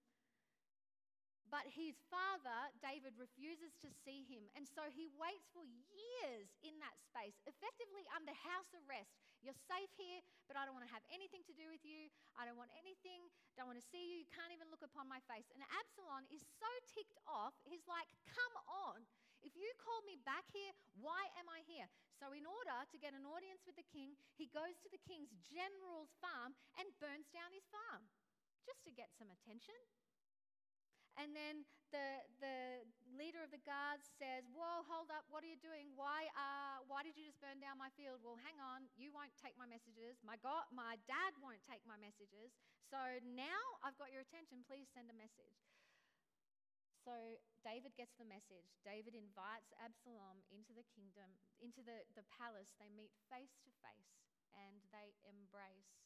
But 1.52 1.68
his 1.68 2.00
father, 2.08 2.72
David, 2.80 3.12
refuses 3.20 3.76
to 3.84 3.92
see 3.92 4.24
him. 4.24 4.48
And 4.56 4.64
so 4.64 4.88
he 4.88 5.12
waits 5.20 5.52
for 5.52 5.60
years 5.92 6.48
in 6.64 6.72
that 6.80 6.96
space, 6.96 7.36
effectively 7.44 8.08
under 8.16 8.32
house 8.32 8.72
arrest. 8.72 9.12
You're 9.44 9.58
safe 9.68 9.92
here, 10.00 10.24
but 10.48 10.56
I 10.56 10.64
don't 10.64 10.72
want 10.72 10.88
to 10.88 10.94
have 10.96 11.04
anything 11.12 11.44
to 11.50 11.52
do 11.52 11.68
with 11.68 11.84
you. 11.84 12.08
I 12.40 12.48
don't 12.48 12.56
want 12.56 12.72
anything, 12.78 13.28
don't 13.58 13.68
want 13.68 13.76
to 13.76 13.84
see 13.84 14.00
you. 14.00 14.24
You 14.24 14.28
can't 14.32 14.54
even 14.54 14.72
look 14.72 14.80
upon 14.80 15.12
my 15.12 15.20
face. 15.28 15.44
And 15.52 15.60
Absalom 15.76 16.24
is 16.32 16.40
so 16.56 16.70
ticked 16.88 17.20
off, 17.28 17.52
he's 17.68 17.84
like, 17.84 18.08
Come 18.32 18.54
on. 18.88 19.04
If 19.42 19.58
you 19.58 19.68
called 19.82 20.06
me 20.06 20.18
back 20.22 20.46
here, 20.50 20.70
why 20.98 21.26
am 21.38 21.50
I 21.50 21.66
here? 21.66 21.90
So, 22.22 22.30
in 22.30 22.46
order 22.46 22.78
to 22.86 22.96
get 23.02 23.14
an 23.18 23.26
audience 23.26 23.66
with 23.66 23.74
the 23.74 23.86
king, 23.90 24.14
he 24.38 24.46
goes 24.46 24.78
to 24.86 24.88
the 24.94 25.02
king's 25.02 25.34
general's 25.42 26.14
farm 26.22 26.54
and 26.78 26.86
burns 27.02 27.26
down 27.34 27.50
his 27.50 27.66
farm 27.66 28.06
just 28.62 28.86
to 28.86 28.94
get 28.94 29.10
some 29.18 29.26
attention. 29.30 29.74
And 31.20 31.36
then 31.36 31.68
the, 31.92 32.24
the 32.40 32.58
leader 33.12 33.44
of 33.44 33.52
the 33.52 33.60
guards 33.68 34.08
says, 34.16 34.48
Whoa, 34.48 34.86
hold 34.88 35.12
up, 35.12 35.28
what 35.28 35.44
are 35.44 35.50
you 35.50 35.60
doing? 35.60 35.92
Why, 35.92 36.24
uh, 36.32 36.80
why 36.88 37.04
did 37.04 37.20
you 37.20 37.28
just 37.28 37.36
burn 37.42 37.60
down 37.60 37.76
my 37.76 37.92
field? 38.00 38.24
Well, 38.24 38.40
hang 38.40 38.56
on, 38.56 38.88
you 38.96 39.12
won't 39.12 39.34
take 39.36 39.52
my 39.60 39.68
messages. 39.68 40.16
My, 40.24 40.40
God, 40.40 40.64
my 40.72 40.96
dad 41.04 41.36
won't 41.42 41.60
take 41.68 41.84
my 41.84 42.00
messages. 42.00 42.56
So 42.88 42.96
now 43.36 43.60
I've 43.84 43.96
got 44.00 44.08
your 44.08 44.24
attention. 44.24 44.64
Please 44.64 44.88
send 44.96 45.12
a 45.12 45.16
message. 45.16 45.60
So 47.02 47.42
David 47.66 47.98
gets 47.98 48.14
the 48.14 48.26
message. 48.26 48.78
David 48.86 49.18
invites 49.18 49.74
Absalom 49.82 50.46
into 50.54 50.70
the 50.70 50.86
kingdom, 50.94 51.34
into 51.58 51.82
the, 51.82 52.06
the 52.14 52.22
palace. 52.30 52.70
They 52.78 52.90
meet 52.94 53.10
face 53.26 53.58
to 53.66 53.70
face 53.82 54.14
and 54.54 54.86
they 54.94 55.18
embrace. 55.26 55.98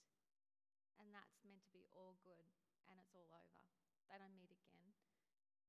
And 0.97 1.13
that's 1.13 1.45
meant 1.45 1.61
to 1.69 1.73
be 1.77 1.85
all 1.93 2.17
good 2.25 2.49
and 2.89 2.97
it's 2.97 3.13
all 3.13 3.29
over. 3.29 3.61
They 4.09 4.17
don't 4.17 4.41
meet 4.41 4.49
again 4.49 4.97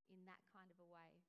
in 0.07 0.23
that 0.31 0.39
kind 0.55 0.71
of 0.71 0.79
a 0.79 0.87
way. 0.87 1.19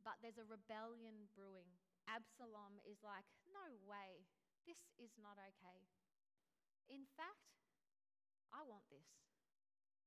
But 0.00 0.16
there's 0.24 0.40
a 0.40 0.48
rebellion 0.48 1.28
brewing 1.36 1.76
Absalom 2.06 2.78
is 2.86 3.02
like, 3.02 3.26
no 3.50 3.66
way, 3.82 4.22
this 4.62 4.78
is 4.94 5.10
not 5.18 5.34
okay. 5.42 5.82
In 6.86 7.02
fact, 7.18 7.50
I 8.54 8.62
want 8.62 8.86
this. 8.88 9.10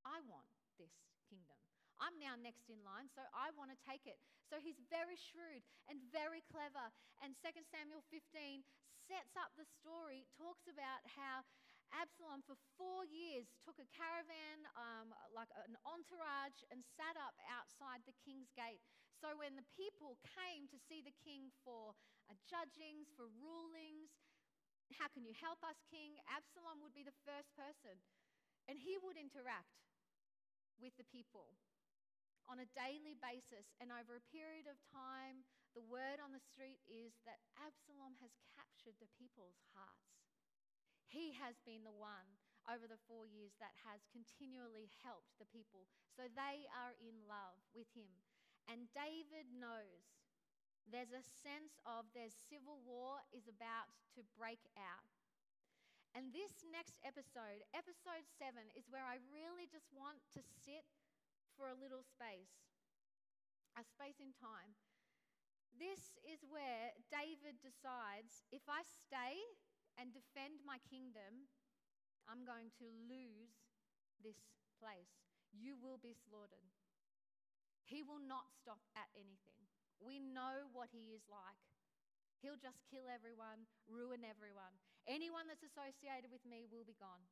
I 0.00 0.24
want 0.24 0.48
this 0.80 0.96
kingdom. 1.28 1.60
I'm 2.00 2.16
now 2.16 2.34
next 2.40 2.66
in 2.72 2.80
line, 2.80 3.12
so 3.12 3.20
I 3.36 3.52
want 3.54 3.68
to 3.70 3.78
take 3.84 4.08
it. 4.08 4.16
So 4.48 4.56
he's 4.58 4.80
very 4.88 5.14
shrewd 5.14 5.62
and 5.86 6.00
very 6.10 6.42
clever. 6.48 6.90
And 7.20 7.36
2 7.38 7.52
Samuel 7.68 8.02
15 8.08 8.64
sets 9.04 9.36
up 9.36 9.52
the 9.54 9.68
story, 9.68 10.24
talks 10.40 10.64
about 10.66 11.04
how 11.04 11.44
Absalom, 11.90 12.46
for 12.46 12.54
four 12.78 13.02
years, 13.02 13.50
took 13.66 13.74
a 13.82 13.88
caravan, 13.90 14.62
um, 14.78 15.10
like 15.34 15.50
an 15.66 15.74
entourage, 15.82 16.62
and 16.70 16.86
sat 16.94 17.18
up 17.18 17.34
outside 17.50 17.98
the 18.06 18.14
king's 18.22 18.50
gate. 18.54 18.78
So 19.18 19.34
when 19.34 19.58
the 19.58 19.66
people 19.74 20.16
came 20.22 20.70
to 20.70 20.78
see 20.78 21.02
the 21.02 21.14
king 21.20 21.50
for 21.66 21.92
uh, 22.30 22.38
judgings, 22.46 23.10
for 23.18 23.26
rulings, 23.42 24.14
how 24.94 25.10
can 25.10 25.26
you 25.26 25.34
help 25.34 25.60
us, 25.66 25.78
king? 25.90 26.18
Absalom 26.30 26.78
would 26.82 26.94
be 26.94 27.02
the 27.02 27.14
first 27.26 27.50
person. 27.58 27.98
And 28.70 28.78
he 28.78 28.94
would 29.02 29.18
interact 29.18 29.74
with 30.78 30.94
the 30.94 31.06
people 31.10 31.58
on 32.50 32.58
a 32.58 32.74
daily 32.74 33.14
basis. 33.22 33.70
And 33.78 33.94
over 33.94 34.18
a 34.18 34.30
period 34.34 34.66
of 34.66 34.74
time, 34.90 35.46
the 35.78 35.86
word 35.86 36.18
on 36.18 36.34
the 36.34 36.42
street 36.42 36.82
is 36.90 37.14
that 37.22 37.38
Absalom 37.54 38.18
has 38.18 38.34
captured 38.58 38.98
the 38.98 39.08
people's 39.14 39.62
hearts. 39.70 40.26
He 41.06 41.30
has 41.38 41.62
been 41.62 41.86
the 41.86 41.94
one 41.94 42.26
over 42.66 42.90
the 42.90 43.00
four 43.06 43.22
years 43.22 43.54
that 43.62 43.74
has 43.86 44.02
continually 44.10 44.90
helped 45.06 45.38
the 45.38 45.48
people. 45.48 45.86
So 46.10 46.26
they 46.26 46.66
are 46.74 46.94
in 46.98 47.22
love 47.30 47.62
with 47.70 47.86
him. 47.94 48.10
And 48.66 48.90
David 48.94 49.50
knows 49.54 50.10
there's 50.90 51.14
a 51.14 51.22
sense 51.22 51.78
of 51.86 52.10
there's 52.10 52.34
civil 52.50 52.82
war 52.82 53.22
is 53.30 53.46
about 53.46 53.90
to 54.18 54.26
break 54.34 54.62
out. 54.74 55.06
And 56.18 56.34
this 56.34 56.66
next 56.66 56.98
episode, 57.06 57.62
episode 57.70 58.26
seven, 58.34 58.66
is 58.74 58.90
where 58.90 59.06
I 59.06 59.22
really 59.30 59.70
just 59.70 59.86
want 59.94 60.18
to 60.34 60.42
sit 60.42 60.82
for 61.60 61.68
a 61.68 61.76
little 61.76 62.00
space, 62.00 62.72
a 63.76 63.84
space 63.84 64.16
in 64.16 64.32
time. 64.40 64.72
This 65.76 66.16
is 66.24 66.40
where 66.48 66.96
David 67.12 67.60
decides 67.60 68.48
if 68.48 68.64
I 68.64 68.80
stay 68.80 69.36
and 70.00 70.16
defend 70.16 70.64
my 70.64 70.80
kingdom, 70.88 71.52
I'm 72.24 72.48
going 72.48 72.72
to 72.80 72.88
lose 73.04 73.60
this 74.24 74.40
place. 74.80 75.20
You 75.52 75.76
will 75.76 76.00
be 76.00 76.16
slaughtered. 76.16 76.72
He 77.84 78.00
will 78.00 78.24
not 78.24 78.48
stop 78.56 78.80
at 78.96 79.12
anything. 79.12 79.60
We 80.00 80.16
know 80.16 80.72
what 80.72 80.88
he 80.88 81.12
is 81.12 81.28
like. 81.28 81.60
He'll 82.40 82.56
just 82.56 82.80
kill 82.88 83.04
everyone, 83.04 83.68
ruin 83.84 84.24
everyone. 84.24 84.72
Anyone 85.04 85.44
that's 85.44 85.66
associated 85.66 86.32
with 86.32 86.40
me 86.48 86.64
will 86.64 86.88
be 86.88 86.96
gone. 86.96 87.28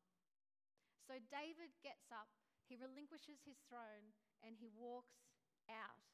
So 1.09 1.17
David 1.33 1.73
gets 1.81 2.13
up 2.13 2.29
he 2.69 2.77
relinquishes 2.77 3.41
his 3.49 3.57
throne 3.67 4.13
and 4.45 4.55
he 4.61 4.69
walks 4.77 5.25
out 5.73 6.05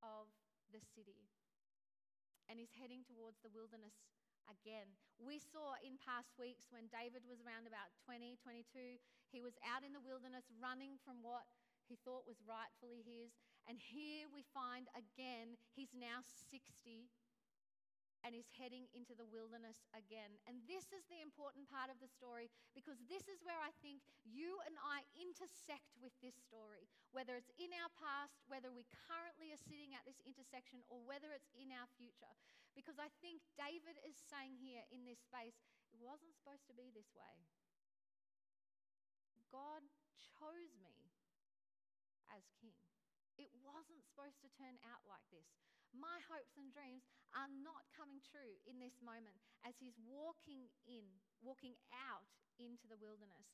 of 0.00 0.30
the 0.70 0.80
city. 0.94 1.26
And 2.46 2.58
he's 2.58 2.74
heading 2.78 3.02
towards 3.06 3.42
the 3.42 3.50
wilderness 3.50 3.94
again. 4.50 4.90
We 5.18 5.38
saw 5.38 5.78
in 5.82 5.98
past 6.02 6.34
weeks 6.38 6.70
when 6.70 6.90
David 6.90 7.22
was 7.26 7.42
around 7.42 7.70
about 7.70 7.94
20, 8.06 8.38
22, 8.42 8.98
he 9.30 9.42
was 9.42 9.54
out 9.62 9.86
in 9.86 9.94
the 9.94 10.02
wilderness 10.02 10.46
running 10.58 10.98
from 11.02 11.22
what 11.22 11.46
he 11.86 11.98
thought 12.02 12.26
was 12.26 12.42
rightfully 12.42 13.02
his. 13.02 13.34
And 13.70 13.78
here 13.78 14.26
we 14.30 14.42
find 14.50 14.90
again, 14.94 15.54
he's 15.74 15.94
now 15.94 16.26
60 16.50 17.10
and 18.24 18.36
is 18.36 18.48
heading 18.52 18.84
into 18.92 19.16
the 19.16 19.24
wilderness 19.28 19.80
again. 19.96 20.36
And 20.44 20.60
this 20.68 20.92
is 20.92 21.04
the 21.08 21.20
important 21.24 21.68
part 21.72 21.88
of 21.88 21.96
the 21.98 22.10
story 22.10 22.52
because 22.76 23.00
this 23.08 23.24
is 23.26 23.40
where 23.40 23.58
I 23.60 23.72
think 23.80 24.04
you 24.24 24.60
and 24.68 24.76
I 24.80 25.04
intersect 25.16 25.96
with 26.00 26.12
this 26.20 26.36
story. 26.36 26.84
Whether 27.16 27.40
it's 27.40 27.52
in 27.56 27.72
our 27.80 27.90
past, 27.96 28.44
whether 28.46 28.68
we 28.68 28.84
currently 29.08 29.50
are 29.50 29.62
sitting 29.68 29.96
at 29.96 30.04
this 30.04 30.20
intersection, 30.22 30.84
or 30.92 31.02
whether 31.02 31.32
it's 31.32 31.50
in 31.56 31.72
our 31.72 31.88
future. 31.96 32.32
Because 32.76 33.00
I 33.00 33.10
think 33.24 33.42
David 33.58 33.98
is 34.06 34.14
saying 34.30 34.60
here 34.60 34.84
in 34.94 35.02
this 35.08 35.18
space, 35.24 35.58
it 35.90 35.98
wasn't 35.98 36.36
supposed 36.36 36.68
to 36.70 36.76
be 36.76 36.92
this 36.94 37.10
way. 37.16 37.34
God 39.50 39.82
chose 40.38 40.70
me 40.78 41.10
as 42.30 42.46
king. 42.62 42.78
It 43.34 43.50
wasn't 43.64 44.06
supposed 44.06 44.38
to 44.46 44.48
turn 44.54 44.78
out 44.86 45.02
like 45.10 45.24
this 45.34 45.48
my 45.94 46.18
hopes 46.30 46.56
and 46.56 46.70
dreams 46.70 47.06
are 47.34 47.50
not 47.62 47.86
coming 47.94 48.18
true 48.22 48.58
in 48.66 48.78
this 48.78 48.98
moment 49.02 49.38
as 49.62 49.78
he's 49.78 49.98
walking 50.06 50.66
in, 50.86 51.06
walking 51.42 51.74
out 51.94 52.26
into 52.58 52.86
the 52.86 52.98
wilderness. 52.98 53.46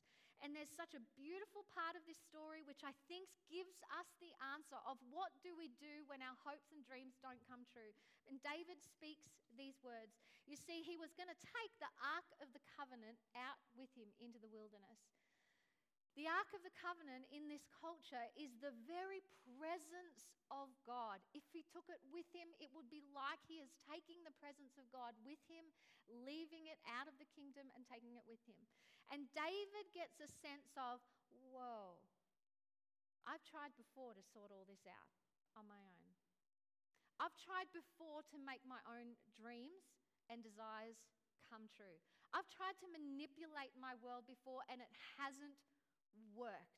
And 0.45 0.53
there's 0.53 0.69
such 0.69 0.93
a 0.93 1.01
beautiful 1.17 1.65
part 1.73 1.97
of 1.97 2.05
this 2.05 2.21
story 2.29 2.61
which 2.61 2.85
I 2.85 2.93
think 3.09 3.25
gives 3.49 3.81
us 3.97 4.05
the 4.21 4.29
answer 4.53 4.77
of 4.85 5.01
what 5.09 5.33
do 5.41 5.57
we 5.57 5.73
do 5.81 6.05
when 6.05 6.21
our 6.21 6.37
hopes 6.45 6.69
and 6.69 6.85
dreams 6.85 7.17
don't 7.25 7.41
come 7.49 7.65
true. 7.65 7.89
And 8.29 8.37
David 8.45 8.77
speaks 8.85 9.33
these 9.57 9.81
words. 9.81 10.13
You 10.45 10.53
see, 10.53 10.85
he 10.85 10.93
was 10.93 11.17
going 11.17 11.31
to 11.31 11.41
take 11.41 11.73
the 11.81 11.89
Ark 12.13 12.29
of 12.37 12.53
the 12.53 12.61
Covenant 12.77 13.17
out 13.33 13.57
with 13.73 13.89
him 13.97 14.13
into 14.21 14.37
the 14.37 14.51
wilderness. 14.53 15.01
The 16.17 16.25
Ark 16.25 16.49
of 16.57 16.65
the 16.65 16.73
Covenant 16.81 17.29
in 17.29 17.45
this 17.45 17.69
culture 17.77 18.25
is 18.33 18.49
the 18.57 18.73
very 18.89 19.21
presence 19.53 20.25
of 20.49 20.73
God. 20.81 21.21
If 21.37 21.45
he 21.53 21.61
took 21.69 21.85
it 21.93 22.01
with 22.09 22.25
him, 22.33 22.49
it 22.57 22.73
would 22.73 22.89
be 22.89 23.05
like 23.13 23.37
he 23.45 23.61
is 23.61 23.69
taking 23.85 24.25
the 24.25 24.33
presence 24.41 24.81
of 24.81 24.89
God 24.89 25.13
with 25.21 25.37
him, 25.45 25.69
leaving 26.09 26.73
it 26.73 26.81
out 26.89 27.05
of 27.05 27.13
the 27.21 27.29
kingdom 27.37 27.69
and 27.77 27.85
taking 27.85 28.17
it 28.17 28.25
with 28.25 28.41
him. 28.49 28.57
And 29.13 29.29
David 29.37 29.93
gets 29.93 30.17
a 30.17 30.25
sense 30.25 30.73
of, 30.73 31.05
whoa, 31.53 32.01
I've 33.29 33.45
tried 33.45 33.77
before 33.77 34.17
to 34.17 34.23
sort 34.33 34.49
all 34.49 34.65
this 34.65 34.89
out 34.89 35.13
on 35.53 35.69
my 35.69 35.77
own. 35.77 36.07
I've 37.21 37.37
tried 37.37 37.69
before 37.77 38.25
to 38.33 38.41
make 38.41 38.65
my 38.65 38.81
own 38.89 39.13
dreams 39.37 39.85
and 40.33 40.41
desires 40.41 40.97
come 41.45 41.69
true. 41.69 42.01
I've 42.33 42.49
tried 42.49 42.75
to 42.81 42.89
manipulate 42.89 43.77
my 43.77 43.93
world 44.01 44.25
before 44.25 44.65
and 44.65 44.81
it 44.81 44.89
hasn't 45.21 45.53
worked. 46.35 46.77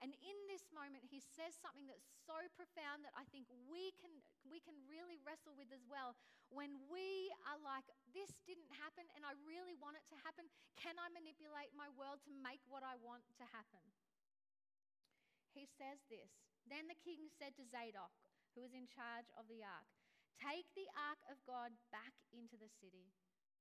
And 0.00 0.16
in 0.24 0.38
this 0.48 0.64
moment, 0.72 1.04
he 1.04 1.20
says 1.20 1.52
something 1.60 1.84
that's 1.84 2.08
so 2.24 2.40
profound 2.56 3.04
that 3.04 3.12
I 3.12 3.28
think 3.28 3.44
we 3.68 3.92
can, 4.00 4.08
we 4.48 4.56
can 4.64 4.72
really 4.88 5.20
wrestle 5.20 5.52
with 5.52 5.68
as 5.68 5.84
well. 5.84 6.16
When 6.48 6.80
we 6.88 7.28
are 7.44 7.60
like, 7.60 7.84
this 8.16 8.32
didn't 8.48 8.72
happen 8.80 9.04
and 9.12 9.28
I 9.28 9.36
really 9.44 9.76
want 9.76 10.00
it 10.00 10.08
to 10.08 10.16
happen, 10.24 10.48
can 10.80 10.96
I 10.96 11.12
manipulate 11.12 11.76
my 11.76 11.92
world 12.00 12.24
to 12.24 12.32
make 12.32 12.64
what 12.64 12.80
I 12.80 12.96
want 12.96 13.28
to 13.36 13.44
happen? 13.52 13.84
He 15.52 15.68
says 15.68 16.00
this 16.08 16.32
Then 16.64 16.88
the 16.88 16.96
king 16.96 17.28
said 17.36 17.52
to 17.60 17.68
Zadok, 17.68 18.14
who 18.56 18.64
was 18.64 18.72
in 18.72 18.88
charge 18.88 19.28
of 19.36 19.52
the 19.52 19.60
ark, 19.60 19.88
Take 20.40 20.72
the 20.72 20.88
ark 20.96 21.20
of 21.28 21.36
God 21.44 21.76
back 21.92 22.16
into 22.32 22.56
the 22.56 22.72
city. 22.80 23.12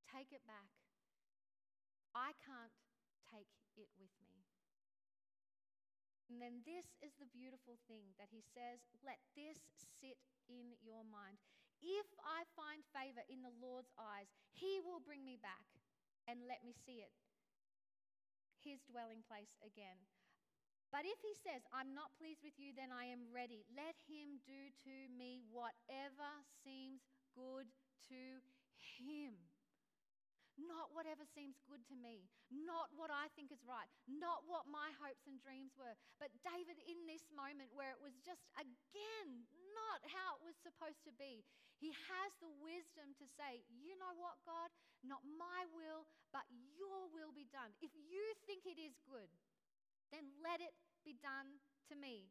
Take 0.08 0.32
it 0.32 0.48
back. 0.48 0.72
I 2.16 2.32
can't 2.40 2.72
take 3.28 3.52
it 3.76 3.92
with 4.00 4.16
me. 4.24 4.49
And 6.30 6.38
then 6.38 6.62
this 6.62 6.86
is 7.02 7.18
the 7.18 7.26
beautiful 7.34 7.82
thing 7.90 8.14
that 8.22 8.30
he 8.30 8.46
says, 8.54 8.86
let 9.02 9.18
this 9.34 9.58
sit 9.98 10.22
in 10.46 10.78
your 10.86 11.02
mind. 11.02 11.42
If 11.82 12.06
I 12.22 12.46
find 12.54 12.86
favor 12.94 13.26
in 13.26 13.42
the 13.42 13.56
Lord's 13.58 13.90
eyes, 13.98 14.30
he 14.54 14.78
will 14.86 15.02
bring 15.02 15.26
me 15.26 15.42
back 15.42 15.66
and 16.30 16.46
let 16.46 16.62
me 16.62 16.78
see 16.86 17.02
it, 17.02 17.10
his 18.62 18.86
dwelling 18.86 19.26
place 19.26 19.58
again. 19.66 19.98
But 20.94 21.10
if 21.10 21.18
he 21.22 21.34
says, 21.34 21.66
I'm 21.74 21.98
not 21.98 22.14
pleased 22.22 22.46
with 22.46 22.58
you, 22.62 22.78
then 22.78 22.94
I 22.94 23.10
am 23.10 23.30
ready. 23.34 23.66
Let 23.74 23.98
him 24.06 24.42
do 24.46 24.70
to 24.86 24.96
me 25.10 25.42
whatever 25.50 26.30
seems 26.62 27.02
good 27.34 27.70
to 28.14 28.22
him. 28.78 29.49
Not 30.60 30.92
whatever 30.92 31.24
seems 31.24 31.56
good 31.64 31.80
to 31.88 31.96
me, 31.96 32.28
not 32.52 32.92
what 33.00 33.08
I 33.08 33.32
think 33.40 33.56
is 33.56 33.64
right, 33.64 33.88
not 34.12 34.44
what 34.44 34.68
my 34.68 34.92
hopes 35.00 35.24
and 35.24 35.40
dreams 35.40 35.72
were. 35.80 35.96
But 36.20 36.36
David, 36.44 36.84
in 36.84 37.08
this 37.08 37.24
moment 37.32 37.72
where 37.72 37.96
it 37.96 38.02
was 38.04 38.20
just 38.20 38.44
again 38.60 39.48
not 39.72 40.04
how 40.12 40.36
it 40.36 40.44
was 40.44 40.60
supposed 40.60 41.00
to 41.08 41.16
be, 41.16 41.48
he 41.80 41.96
has 41.96 42.32
the 42.44 42.52
wisdom 42.60 43.16
to 43.16 43.26
say, 43.40 43.64
You 43.72 43.96
know 43.96 44.12
what, 44.20 44.36
God? 44.44 44.68
Not 45.00 45.24
my 45.24 45.64
will, 45.72 46.04
but 46.36 46.44
your 46.76 47.08
will 47.16 47.32
be 47.32 47.48
done. 47.48 47.72
If 47.80 47.96
you 47.96 48.24
think 48.44 48.68
it 48.68 48.76
is 48.76 49.00
good, 49.08 49.32
then 50.12 50.28
let 50.44 50.60
it 50.60 50.76
be 51.08 51.16
done 51.24 51.64
to 51.88 51.96
me. 51.96 52.28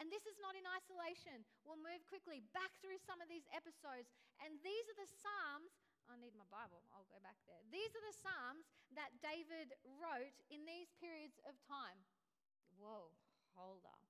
And 0.00 0.08
this 0.08 0.24
is 0.24 0.40
not 0.40 0.56
in 0.56 0.64
isolation. 0.64 1.44
We'll 1.64 1.80
move 1.80 2.00
quickly 2.08 2.40
back 2.56 2.72
through 2.80 2.96
some 3.04 3.20
of 3.20 3.28
these 3.28 3.44
episodes. 3.52 4.08
And 4.40 4.56
these 4.64 4.84
are 4.88 4.98
the 5.00 5.10
Psalms 5.20 5.72
I 6.10 6.18
need 6.18 6.34
my 6.34 6.46
Bible. 6.50 6.82
I'll 6.90 7.06
go 7.06 7.22
back 7.22 7.38
there. 7.46 7.62
These 7.70 7.94
are 7.94 8.02
the 8.02 8.16
Psalms 8.18 8.66
that 8.98 9.14
David 9.22 9.78
wrote 9.86 10.34
in 10.50 10.66
these 10.66 10.90
periods 10.98 11.38
of 11.46 11.54
time. 11.70 12.02
Whoa, 12.74 13.14
hold 13.54 13.86
up. 13.86 14.02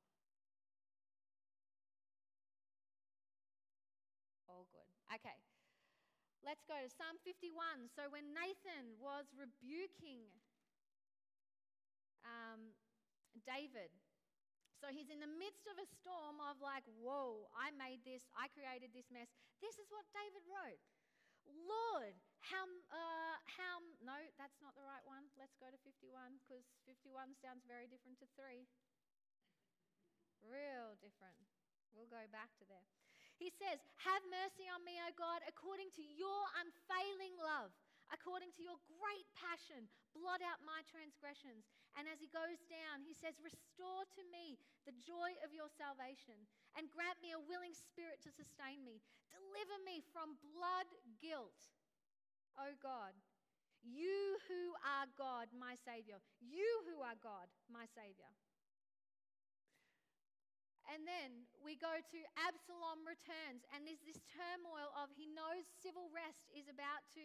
All 4.49 4.65
good. 4.73 4.89
Okay, 5.13 5.37
let's 6.41 6.65
go 6.65 6.81
to 6.81 6.89
Psalm 6.89 7.21
51. 7.21 7.53
So 7.93 8.09
when 8.09 8.33
Nathan 8.33 8.97
was 8.97 9.29
rebuking 9.37 10.25
um, 12.25 12.73
David, 13.45 13.93
so 14.81 14.89
he's 14.89 15.13
in 15.13 15.21
the 15.21 15.29
midst 15.29 15.69
of 15.69 15.77
a 15.77 15.85
storm 15.85 16.41
of 16.41 16.57
like, 16.65 16.89
whoa, 16.97 17.45
I 17.53 17.69
made 17.77 18.01
this, 18.09 18.25
I 18.33 18.49
created 18.49 18.97
this 18.97 19.13
mess. 19.13 19.29
This 19.61 19.77
is 19.77 19.93
what 19.93 20.09
David 20.17 20.41
wrote. 20.49 20.81
Lord, 21.47 22.17
how, 22.41 22.65
uh, 22.91 23.37
how, 23.45 23.85
no, 24.01 24.17
that's 24.41 24.59
not 24.61 24.75
the 24.77 24.85
right 24.85 25.05
one. 25.05 25.29
Let's 25.37 25.57
go 25.57 25.69
to 25.69 25.81
51 25.87 26.41
because 26.43 26.65
51 26.89 27.37
sounds 27.41 27.65
very 27.69 27.87
different 27.87 28.21
to 28.25 28.29
3. 28.37 28.65
Real 30.41 30.97
different. 31.01 31.37
We'll 31.93 32.11
go 32.11 32.25
back 32.33 32.53
to 32.61 32.65
there. 32.67 32.87
He 33.37 33.53
says, 33.57 33.81
Have 34.05 34.23
mercy 34.29 34.69
on 34.69 34.85
me, 34.85 35.01
O 35.01 35.11
God, 35.17 35.41
according 35.49 35.93
to 35.97 36.05
your 36.05 36.43
unfailing 36.61 37.37
love 37.41 37.73
according 38.11 38.51
to 38.59 38.63
your 38.63 38.79
great 38.91 39.27
passion, 39.39 39.87
blot 40.15 40.43
out 40.43 40.59
my 40.67 40.83
transgressions. 40.91 41.67
And 41.99 42.07
as 42.07 42.23
he 42.23 42.31
goes 42.31 42.63
down, 42.71 43.03
he 43.03 43.15
says, 43.15 43.39
Restore 43.43 44.07
to 44.15 44.23
me 44.31 44.61
the 44.87 44.95
joy 45.03 45.35
of 45.43 45.51
your 45.51 45.69
salvation 45.69 46.39
and 46.79 46.91
grant 46.91 47.19
me 47.19 47.35
a 47.35 47.43
willing 47.43 47.75
spirit 47.75 48.23
to 48.23 48.31
sustain 48.31 48.83
me. 48.87 49.03
Deliver 49.31 49.77
me 49.83 50.03
from 50.15 50.39
blood 50.55 50.89
guilt, 51.19 51.59
O 52.59 52.73
God. 52.79 53.15
You 53.81 54.37
who 54.47 54.77
are 54.85 55.09
God, 55.17 55.49
my 55.57 55.73
Savior. 55.75 56.21
You 56.45 56.69
who 56.85 57.01
are 57.01 57.17
God, 57.19 57.49
my 57.73 57.89
Savior. 57.97 58.29
And 60.91 61.07
then 61.07 61.47
we 61.63 61.79
go 61.79 62.03
to 62.03 62.19
Absalom 62.35 63.07
returns, 63.07 63.63
and 63.71 63.87
there's 63.87 64.03
this 64.03 64.19
turmoil 64.27 64.91
of 64.99 65.07
he 65.15 65.31
knows 65.31 65.63
civil 65.79 66.11
rest 66.11 66.51
is 66.51 66.67
about 66.67 67.07
to 67.15 67.23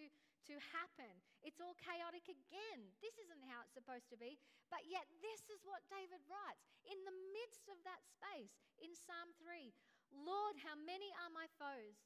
to 0.50 0.56
happen. 0.74 1.14
It's 1.42 1.62
all 1.62 1.78
chaotic 1.78 2.26
again. 2.30 2.80
This 3.02 3.18
isn't 3.22 3.44
how 3.50 3.66
it's 3.66 3.74
supposed 3.74 4.10
to 4.14 4.18
be. 4.18 4.38
But 4.70 4.86
yet, 4.86 5.06
this 5.22 5.46
is 5.50 5.66
what 5.66 5.86
David 5.90 6.22
writes 6.26 6.66
in 6.86 6.98
the 7.06 7.16
midst 7.34 7.66
of 7.70 7.78
that 7.86 8.02
space 8.06 8.54
in 8.82 8.94
Psalm 8.94 9.34
3 9.42 9.74
Lord, 10.14 10.56
how 10.62 10.78
many 10.78 11.10
are 11.26 11.34
my 11.34 11.50
foes? 11.58 11.98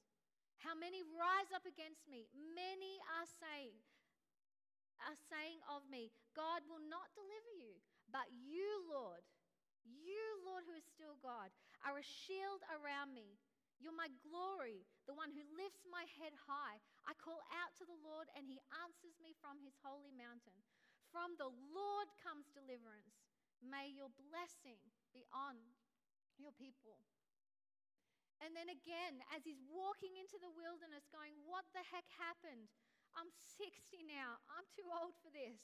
How 0.59 0.75
many 0.75 1.03
rise 1.15 1.51
up 1.55 1.67
against 1.67 2.07
me? 2.07 2.27
Many 2.33 2.99
are 3.15 3.27
saying, 3.27 3.75
are 5.03 5.19
saying 5.29 5.59
of 5.71 5.87
me, 5.87 6.11
God 6.35 6.67
will 6.67 6.83
not 6.83 7.11
deliver 7.15 7.53
you. 7.59 7.79
But 8.11 8.27
you, 8.33 8.67
Lord, 8.89 9.23
you, 9.85 10.23
Lord, 10.43 10.65
who 10.65 10.75
is 10.75 10.83
still 10.83 11.15
God, 11.21 11.53
are 11.85 12.01
a 12.01 12.03
shield 12.03 12.65
around 12.73 13.15
me 13.15 13.39
you're 13.79 13.95
my 13.95 14.11
glory, 14.27 14.83
the 15.07 15.15
one 15.15 15.31
who 15.31 15.43
lifts 15.55 15.87
my 15.87 16.03
head 16.19 16.35
high. 16.35 16.79
I 17.07 17.15
call 17.15 17.39
out 17.55 17.71
to 17.79 17.87
the 17.87 17.99
Lord, 18.03 18.27
and 18.35 18.43
he 18.43 18.59
answers 18.83 19.15
me 19.23 19.31
from 19.39 19.59
his 19.63 19.75
holy 19.79 20.11
mountain. 20.11 20.55
From 21.09 21.33
the 21.39 21.49
Lord 21.49 22.07
comes 22.19 22.51
deliverance. 22.51 23.23
May 23.63 23.91
your 23.91 24.11
blessing 24.29 24.79
be 25.15 25.23
on 25.31 25.55
your 26.35 26.51
people. 26.55 26.99
And 28.39 28.55
then 28.55 28.71
again, 28.71 29.19
as 29.35 29.43
he's 29.43 29.59
walking 29.67 30.15
into 30.15 30.39
the 30.39 30.51
wilderness, 30.51 31.11
going, 31.11 31.35
What 31.43 31.67
the 31.75 31.83
heck 31.83 32.07
happened? 32.15 32.71
I'm 33.17 33.31
60 33.59 34.05
now. 34.07 34.39
I'm 34.47 34.67
too 34.71 34.87
old 34.87 35.17
for 35.19 35.31
this. 35.33 35.59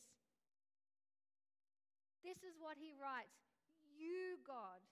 This 2.26 2.42
is 2.44 2.58
what 2.60 2.76
he 2.76 2.92
writes 2.98 3.38
You, 3.96 4.42
God, 4.44 4.84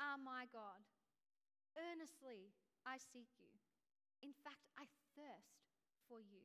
are 0.00 0.16
my 0.16 0.48
God. 0.48 0.80
Earnestly 2.00 2.48
I 2.88 2.96
seek 2.96 3.28
you. 3.36 3.52
In 4.24 4.32
fact, 4.40 4.64
I 4.80 4.88
thirst 5.12 5.68
for 6.08 6.24
you. 6.24 6.40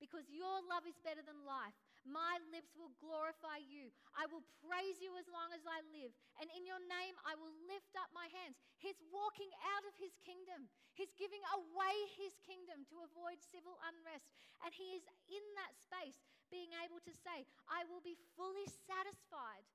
Because 0.00 0.24
your 0.32 0.64
love 0.64 0.88
is 0.88 0.96
better 1.04 1.20
than 1.20 1.44
life. 1.44 1.76
My 2.08 2.40
lips 2.48 2.72
will 2.72 2.96
glorify 2.96 3.60
you. 3.60 3.92
I 4.16 4.24
will 4.32 4.40
praise 4.64 4.96
you 4.96 5.12
as 5.20 5.28
long 5.28 5.52
as 5.52 5.60
I 5.68 5.84
live. 5.92 6.16
And 6.40 6.48
in 6.56 6.64
your 6.64 6.80
name, 6.88 7.20
I 7.28 7.36
will 7.36 7.52
lift 7.68 7.92
up 8.00 8.08
my 8.16 8.32
hands. 8.32 8.56
He's 8.80 8.96
walking 9.12 9.52
out 9.76 9.84
of 9.84 9.92
his 10.00 10.16
kingdom. 10.24 10.72
He's 10.96 11.12
giving 11.20 11.44
away 11.52 11.96
his 12.16 12.40
kingdom 12.40 12.88
to 12.88 13.04
avoid 13.04 13.44
civil 13.44 13.76
unrest. 13.84 14.32
And 14.64 14.72
he 14.72 14.96
is 14.96 15.04
in 15.28 15.44
that 15.60 15.76
space 15.76 16.16
being 16.48 16.72
able 16.80 17.04
to 17.04 17.12
say, 17.12 17.44
I 17.68 17.84
will 17.92 18.00
be 18.00 18.16
fully 18.40 18.64
satisfied 18.88 19.68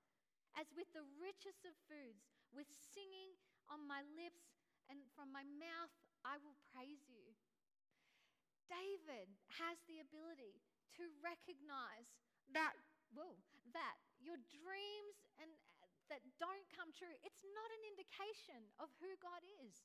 as 0.58 0.74
with 0.74 0.90
the 0.98 1.06
richest 1.22 1.70
of 1.70 1.78
foods, 1.86 2.34
with 2.50 2.66
singing 2.98 3.38
on 3.70 3.86
my 3.86 4.02
lips 4.18 4.53
and 4.90 5.00
from 5.16 5.32
my 5.32 5.46
mouth 5.60 5.94
I 6.24 6.40
will 6.40 6.56
praise 6.72 7.04
you. 7.12 7.36
David 8.72 9.28
has 9.60 9.78
the 9.86 10.00
ability 10.00 10.64
to 10.98 11.04
recognize 11.20 12.08
that, 12.56 12.74
that 13.76 13.98
your 14.24 14.40
dreams 14.50 15.18
and 15.38 15.52
uh, 15.84 15.90
that 16.08 16.24
don't 16.40 16.68
come 16.72 16.96
true, 16.96 17.14
it's 17.28 17.44
not 17.44 17.70
an 17.70 17.84
indication 17.92 18.62
of 18.80 18.88
who 19.04 19.12
God 19.20 19.44
is. 19.64 19.84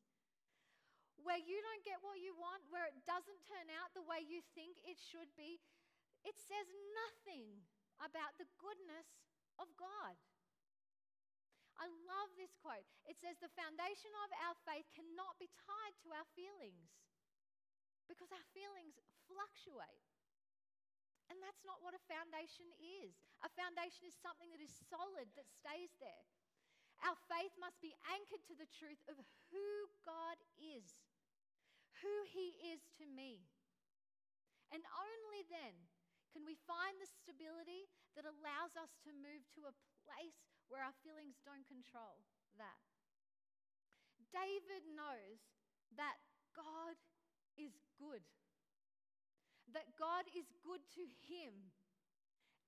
Where 1.18 1.38
you 1.38 1.58
don't 1.58 1.82
get 1.82 1.98
what 1.98 2.22
you 2.22 2.38
want, 2.38 2.62
where 2.70 2.86
it 2.86 3.02
doesn't 3.02 3.42
turn 3.42 3.66
out 3.74 3.90
the 3.90 4.06
way 4.06 4.22
you 4.22 4.38
think 4.54 4.78
it 4.86 5.02
should 5.02 5.28
be, 5.34 5.58
it 6.22 6.38
says 6.38 6.66
nothing 6.94 7.66
about 7.98 8.38
the 8.38 8.46
goodness 8.62 9.26
of 9.58 9.66
God. 9.74 10.14
I 11.78 11.86
love 11.86 12.30
this 12.34 12.50
quote. 12.58 12.86
It 13.06 13.18
says, 13.22 13.38
The 13.38 13.54
foundation 13.54 14.10
of 14.26 14.30
our 14.42 14.56
faith 14.66 14.86
cannot 14.94 15.38
be 15.38 15.46
tied 15.62 15.94
to 16.02 16.10
our 16.10 16.26
feelings 16.34 16.90
because 18.10 18.34
our 18.34 18.46
feelings 18.50 18.98
fluctuate. 19.30 20.02
And 21.28 21.38
that's 21.44 21.62
not 21.62 21.84
what 21.84 21.92
a 21.92 22.08
foundation 22.08 22.66
is. 22.80 23.14
A 23.44 23.52
foundation 23.52 24.08
is 24.08 24.16
something 24.18 24.48
that 24.50 24.64
is 24.64 24.72
solid, 24.88 25.28
that 25.36 25.46
stays 25.46 25.92
there. 26.00 26.24
Our 27.04 27.14
faith 27.30 27.54
must 27.60 27.78
be 27.78 27.94
anchored 28.10 28.42
to 28.50 28.58
the 28.58 28.66
truth 28.74 28.98
of 29.06 29.20
who 29.52 29.68
God 30.02 30.40
is, 30.58 30.98
who 32.02 32.14
He 32.26 32.58
is 32.74 32.82
to 32.98 33.06
me. 33.06 33.46
And 34.74 34.82
only 34.82 35.46
then 35.46 35.76
can 36.34 36.42
we 36.42 36.58
find 36.66 36.96
the 36.98 37.06
stability 37.06 37.86
that 38.18 38.26
allows 38.26 38.74
us 38.74 38.90
to 39.06 39.14
move 39.14 39.46
to 39.54 39.68
a 39.68 39.78
place 40.02 40.42
where 40.68 40.84
our 40.84 40.96
feelings 41.04 41.40
don't 41.44 41.66
control 41.66 42.20
that. 42.60 42.80
David 44.28 44.84
knows 44.92 45.40
that 45.96 46.20
God 46.52 46.96
is 47.56 47.72
good, 47.96 48.22
that 49.72 49.88
God 49.96 50.28
is 50.36 50.48
good 50.60 50.84
to 51.00 51.04
him, 51.28 51.72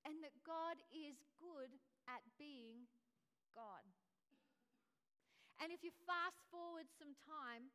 and 0.05 0.17
that 0.25 0.33
God 0.41 0.81
is 0.89 1.21
good 1.37 1.69
at 2.09 2.25
being 2.41 2.89
God. 3.53 3.85
And 5.61 5.69
if 5.69 5.85
you 5.85 5.93
fast 6.09 6.41
forward 6.49 6.89
some 6.97 7.13
time, 7.21 7.69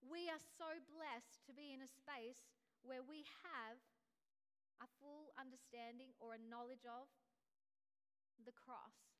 we 0.00 0.32
are 0.32 0.40
so 0.56 0.68
blessed 0.88 1.44
to 1.44 1.52
be 1.52 1.76
in 1.76 1.84
a 1.84 1.88
space 1.88 2.48
where 2.80 3.04
we 3.04 3.28
have 3.44 3.76
a 4.80 4.88
full 5.00 5.32
understanding 5.36 6.16
or 6.16 6.36
a 6.36 6.46
knowledge 6.48 6.88
of 6.88 7.08
the 8.44 8.56
cross. 8.56 9.13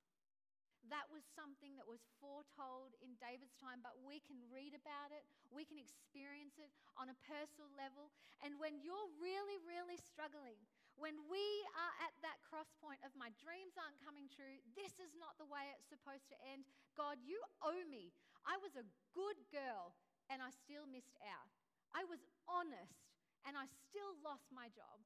That 0.92 1.09
was 1.09 1.25
something 1.33 1.77
that 1.81 1.88
was 1.88 2.05
foretold 2.20 2.92
in 3.01 3.16
David's 3.16 3.57
time, 3.57 3.81
but 3.81 3.97
we 4.05 4.20
can 4.20 4.37
read 4.53 4.77
about 4.77 5.11
it, 5.12 5.25
we 5.49 5.64
can 5.64 5.81
experience 5.81 6.61
it 6.61 6.68
on 7.01 7.09
a 7.09 7.16
personal 7.25 7.73
level. 7.73 8.12
And 8.44 8.61
when 8.61 8.81
you're 8.85 9.09
really, 9.16 9.57
really 9.64 9.97
struggling, 9.97 10.61
when 10.94 11.18
we 11.27 11.42
are 11.75 11.94
at 12.07 12.14
that 12.23 12.38
cross 12.47 12.70
point 12.79 13.03
of 13.03 13.11
my 13.18 13.33
dreams 13.40 13.75
aren't 13.75 13.99
coming 14.05 14.31
true, 14.31 14.62
this 14.79 14.94
is 15.03 15.11
not 15.18 15.35
the 15.40 15.49
way 15.49 15.73
it's 15.75 15.90
supposed 15.90 16.31
to 16.31 16.38
end. 16.47 16.62
God, 16.94 17.18
you 17.25 17.40
owe 17.64 17.83
me. 17.90 18.14
I 18.47 18.61
was 18.61 18.77
a 18.79 18.87
good 19.16 19.40
girl 19.51 19.97
and 20.31 20.38
I 20.38 20.55
still 20.55 20.87
missed 20.87 21.18
out. 21.27 21.51
I 21.90 22.07
was 22.07 22.23
honest 22.47 23.05
and 23.42 23.59
I 23.59 23.66
still 23.88 24.14
lost 24.23 24.47
my 24.55 24.70
job. 24.70 25.03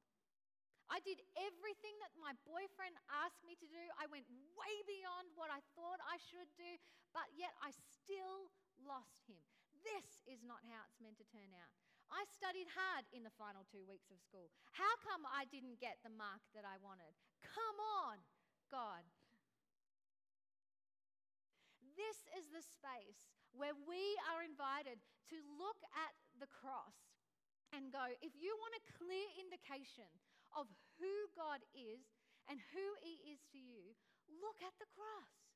I 0.89 1.05
did 1.05 1.21
everything 1.37 1.93
that 2.01 2.17
my 2.17 2.33
boyfriend 2.49 2.97
asked 3.13 3.45
me 3.45 3.57
to 3.61 3.69
do. 3.69 3.85
I 4.01 4.09
went 4.09 4.25
way 4.57 4.75
beyond 4.89 5.37
what 5.37 5.53
I 5.53 5.61
thought 5.77 6.01
I 6.09 6.17
should 6.17 6.49
do, 6.57 6.71
but 7.13 7.29
yet 7.37 7.53
I 7.61 7.73
still 7.73 8.49
lost 8.81 9.29
him. 9.29 9.41
This 9.85 10.25
is 10.25 10.41
not 10.41 10.65
how 10.65 10.81
it's 10.89 11.01
meant 11.01 11.21
to 11.21 11.29
turn 11.29 11.53
out. 11.53 11.73
I 12.09 12.25
studied 12.33 12.73
hard 12.73 13.05
in 13.13 13.21
the 13.21 13.37
final 13.37 13.69
two 13.69 13.85
weeks 13.85 14.09
of 14.09 14.17
school. 14.25 14.49
How 14.73 14.97
come 15.05 15.29
I 15.29 15.45
didn't 15.53 15.77
get 15.77 16.01
the 16.01 16.13
mark 16.13 16.41
that 16.57 16.65
I 16.65 16.81
wanted? 16.81 17.13
Come 17.45 17.79
on, 18.09 18.25
God. 18.73 19.05
This 22.01 22.25
is 22.33 22.49
the 22.49 22.65
space 22.65 23.29
where 23.53 23.77
we 23.85 24.17
are 24.33 24.41
invited 24.41 25.05
to 25.29 25.37
look 25.61 25.85
at 25.93 26.17
the 26.41 26.49
cross 26.49 26.97
and 27.77 27.93
go, 27.93 28.09
if 28.25 28.33
you 28.41 28.57
want 28.57 28.73
a 28.81 28.89
clear 28.97 29.29
indication 29.37 30.09
of 30.57 30.69
who 31.01 31.15
God 31.37 31.61
is 31.75 32.05
and 32.49 32.61
who 32.73 32.87
He 33.05 33.21
is 33.29 33.41
to 33.53 33.59
you, 33.61 33.93
look 34.41 34.59
at 34.65 34.75
the 34.81 34.89
cross. 34.97 35.49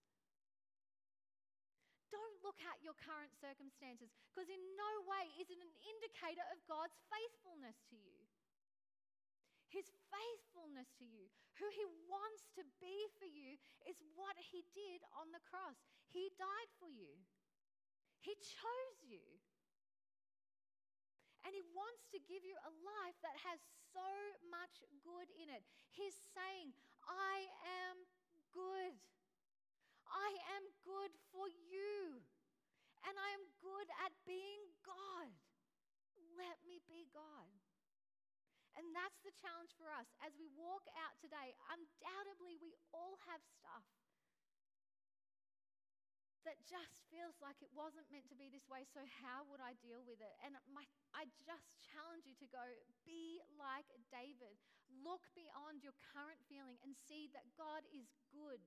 Don't 2.13 2.37
look 2.45 2.61
at 2.69 2.85
your 2.85 2.93
current 3.01 3.33
circumstances 3.41 4.13
because 4.29 4.53
in 4.53 4.61
no 4.77 4.93
way 5.09 5.33
is 5.41 5.49
it 5.49 5.57
an 5.57 5.75
indicator 5.89 6.45
of 6.53 6.61
God's 6.69 6.97
faithfulness 7.09 7.81
to 7.89 7.97
you. 7.97 8.21
His 9.73 9.89
faithfulness 10.13 10.93
to 11.01 11.09
you, 11.09 11.33
who 11.57 11.65
He 11.73 11.89
wants 12.05 12.53
to 12.61 12.69
be 12.77 13.09
for 13.17 13.25
you, 13.25 13.57
is 13.89 13.97
what 14.13 14.37
He 14.37 14.61
did 14.77 15.01
on 15.17 15.33
the 15.33 15.41
cross. 15.49 15.81
He 16.13 16.29
died 16.37 16.71
for 16.77 16.93
you, 16.93 17.17
He 18.21 18.37
chose 18.45 19.01
you. 19.09 19.25
And 21.43 21.53
He 21.55 21.65
wants 21.75 22.07
to 22.15 22.19
give 22.25 22.47
you 22.47 22.55
a 22.63 22.73
life 22.83 23.19
that 23.27 23.35
has 23.43 23.59
so 23.91 24.09
much 24.49 24.83
good 25.03 25.29
in 25.37 25.51
it. 25.51 25.63
He's 25.91 26.17
saying, 26.33 26.73
I 27.05 27.51
am 27.87 27.97
good. 28.55 28.95
I 30.07 30.31
am 30.57 30.65
good 30.87 31.13
for 31.33 31.49
you. 31.49 32.23
And 33.03 33.15
I 33.19 33.29
am 33.35 33.45
good 33.59 33.89
at 34.07 34.15
being 34.23 34.63
God. 34.87 35.31
Let 36.39 36.63
me 36.63 36.79
be 36.87 37.11
God. 37.11 37.51
And 38.79 38.89
that's 38.97 39.21
the 39.21 39.35
challenge 39.37 39.75
for 39.77 39.91
us. 39.93 40.09
As 40.25 40.33
we 40.41 40.49
walk 40.57 40.87
out 40.97 41.13
today, 41.21 41.53
undoubtedly 41.69 42.57
we 42.57 42.73
all 42.95 43.21
have 43.29 43.43
stuff 43.61 43.85
that 46.53 46.61
just 46.69 47.01
feels 47.09 47.33
like 47.41 47.57
it 47.65 47.73
wasn't 47.73 48.05
meant 48.13 48.29
to 48.29 48.37
be 48.37 48.53
this 48.53 48.69
way, 48.69 48.85
so 48.85 49.01
how 49.25 49.49
would 49.49 49.65
I 49.65 49.73
deal 49.81 50.05
with 50.05 50.21
it? 50.21 50.37
And 50.45 50.53
my, 50.69 50.85
I 51.17 51.25
just 51.41 51.65
challenge 51.81 52.29
you 52.29 52.37
to 52.45 52.49
go 52.53 52.61
be 53.09 53.41
like 53.57 53.89
David. 54.13 54.61
Look 55.01 55.25
beyond 55.33 55.81
your 55.81 55.97
current 56.13 56.37
feeling 56.53 56.77
and 56.85 56.93
see 57.09 57.33
that 57.33 57.49
God 57.57 57.89
is 57.89 58.05
good, 58.29 58.61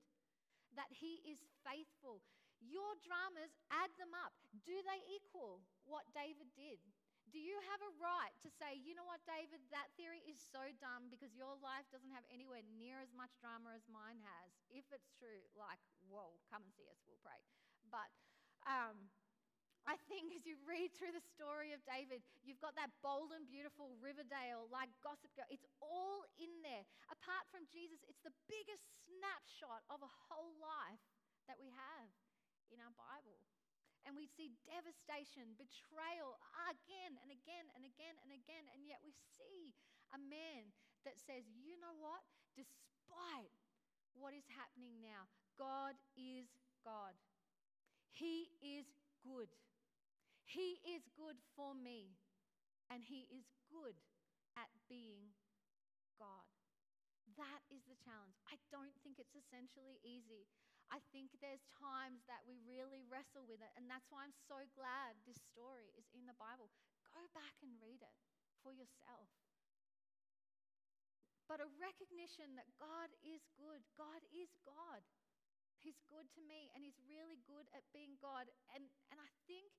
that 0.74 0.90
He 0.90 1.22
is 1.30 1.38
faithful. 1.62 2.26
Your 2.58 2.98
dramas, 3.06 3.54
add 3.70 3.94
them 4.02 4.10
up. 4.18 4.34
Do 4.66 4.74
they 4.74 5.00
equal 5.06 5.62
what 5.86 6.10
David 6.10 6.50
did? 6.58 6.82
Do 7.30 7.38
you 7.38 7.54
have 7.70 7.82
a 7.86 7.92
right 8.02 8.34
to 8.42 8.50
say, 8.50 8.82
you 8.82 8.98
know 8.98 9.06
what, 9.06 9.22
David, 9.30 9.62
that 9.70 9.94
theory 9.94 10.26
is 10.26 10.42
so 10.42 10.62
dumb 10.82 11.06
because 11.06 11.38
your 11.38 11.54
life 11.62 11.86
doesn't 11.94 12.10
have 12.10 12.26
anywhere 12.34 12.66
near 12.74 12.98
as 12.98 13.14
much 13.14 13.30
drama 13.38 13.78
as 13.78 13.86
mine 13.86 14.18
has? 14.26 14.50
If 14.74 14.90
it's 14.90 15.10
true, 15.14 15.46
like, 15.54 15.78
whoa, 16.10 16.38
come 16.50 16.66
and 16.66 16.74
see 16.74 16.90
us, 16.90 16.98
we'll 17.06 17.22
pray. 17.22 17.38
But 17.88 18.10
um, 18.66 19.10
I 19.86 19.96
think 20.10 20.32
as 20.36 20.44
you 20.44 20.58
read 20.66 20.92
through 20.94 21.14
the 21.14 21.24
story 21.34 21.70
of 21.72 21.80
David, 21.86 22.22
you've 22.42 22.60
got 22.60 22.74
that 22.78 22.90
bold 23.00 23.32
and 23.32 23.46
beautiful 23.46 23.94
Riverdale, 24.02 24.66
like 24.68 24.90
Gossip 25.00 25.32
Girl. 25.34 25.48
It's 25.48 25.66
all 25.78 26.26
in 26.36 26.50
there. 26.66 26.84
Apart 27.08 27.46
from 27.48 27.66
Jesus, 27.70 28.02
it's 28.06 28.22
the 28.26 28.34
biggest 28.50 28.84
snapshot 29.06 29.86
of 29.90 30.02
a 30.02 30.10
whole 30.28 30.54
life 30.58 31.02
that 31.46 31.56
we 31.56 31.70
have 31.70 32.10
in 32.74 32.82
our 32.82 32.94
Bible 32.98 33.38
and 34.06 34.14
we 34.14 34.30
see 34.30 34.54
devastation, 34.62 35.58
betrayal 35.58 36.38
again 36.70 37.18
and 37.26 37.34
again 37.34 37.66
and 37.74 37.82
again 37.82 38.14
and 38.22 38.30
again. 38.30 38.64
And 38.70 38.86
yet 38.86 39.02
we 39.02 39.10
see 39.34 39.74
a 40.14 40.18
man 40.22 40.70
that 41.02 41.18
says, 41.18 41.42
you 41.50 41.74
know 41.82 41.98
what? 41.98 42.22
Despite 42.54 43.50
what 44.14 44.30
is 44.30 44.46
happening 44.46 45.02
now, 45.02 45.26
God 45.58 45.98
is 46.14 46.46
God. 46.86 47.18
He 48.16 48.48
is 48.64 48.88
good. 49.20 49.52
He 50.48 50.80
is 50.88 51.04
good 51.12 51.36
for 51.52 51.76
me. 51.76 52.16
And 52.88 53.04
He 53.04 53.28
is 53.28 53.44
good 53.68 53.92
at 54.56 54.72
being 54.88 55.36
God. 56.16 56.48
That 57.36 57.60
is 57.68 57.84
the 57.84 57.98
challenge. 58.00 58.40
I 58.48 58.56
don't 58.72 58.96
think 59.04 59.20
it's 59.20 59.36
essentially 59.36 60.00
easy. 60.00 60.48
I 60.88 61.02
think 61.12 61.34
there's 61.44 61.66
times 61.76 62.24
that 62.30 62.40
we 62.48 62.56
really 62.64 63.04
wrestle 63.12 63.44
with 63.44 63.60
it. 63.60 63.72
And 63.76 63.84
that's 63.84 64.08
why 64.08 64.24
I'm 64.24 64.38
so 64.48 64.64
glad 64.72 65.18
this 65.28 65.42
story 65.52 65.92
is 65.98 66.08
in 66.16 66.24
the 66.24 66.38
Bible. 66.40 66.72
Go 67.12 67.20
back 67.36 67.60
and 67.60 67.76
read 67.84 68.00
it 68.00 68.16
for 68.64 68.72
yourself. 68.72 69.28
But 71.50 71.60
a 71.60 71.68
recognition 71.78 72.56
that 72.56 72.70
God 72.80 73.12
is 73.20 73.44
good. 73.60 73.84
God 73.94 74.22
is 74.32 74.50
God. 74.64 75.04
He's 75.86 76.02
good 76.10 76.26
to 76.34 76.42
me 76.42 76.66
and 76.74 76.82
He's 76.82 76.98
really 77.06 77.38
good 77.46 77.70
at 77.70 77.86
being 77.94 78.18
God. 78.18 78.50
And, 78.74 78.82
and 79.14 79.22
I 79.22 79.30
think 79.46 79.70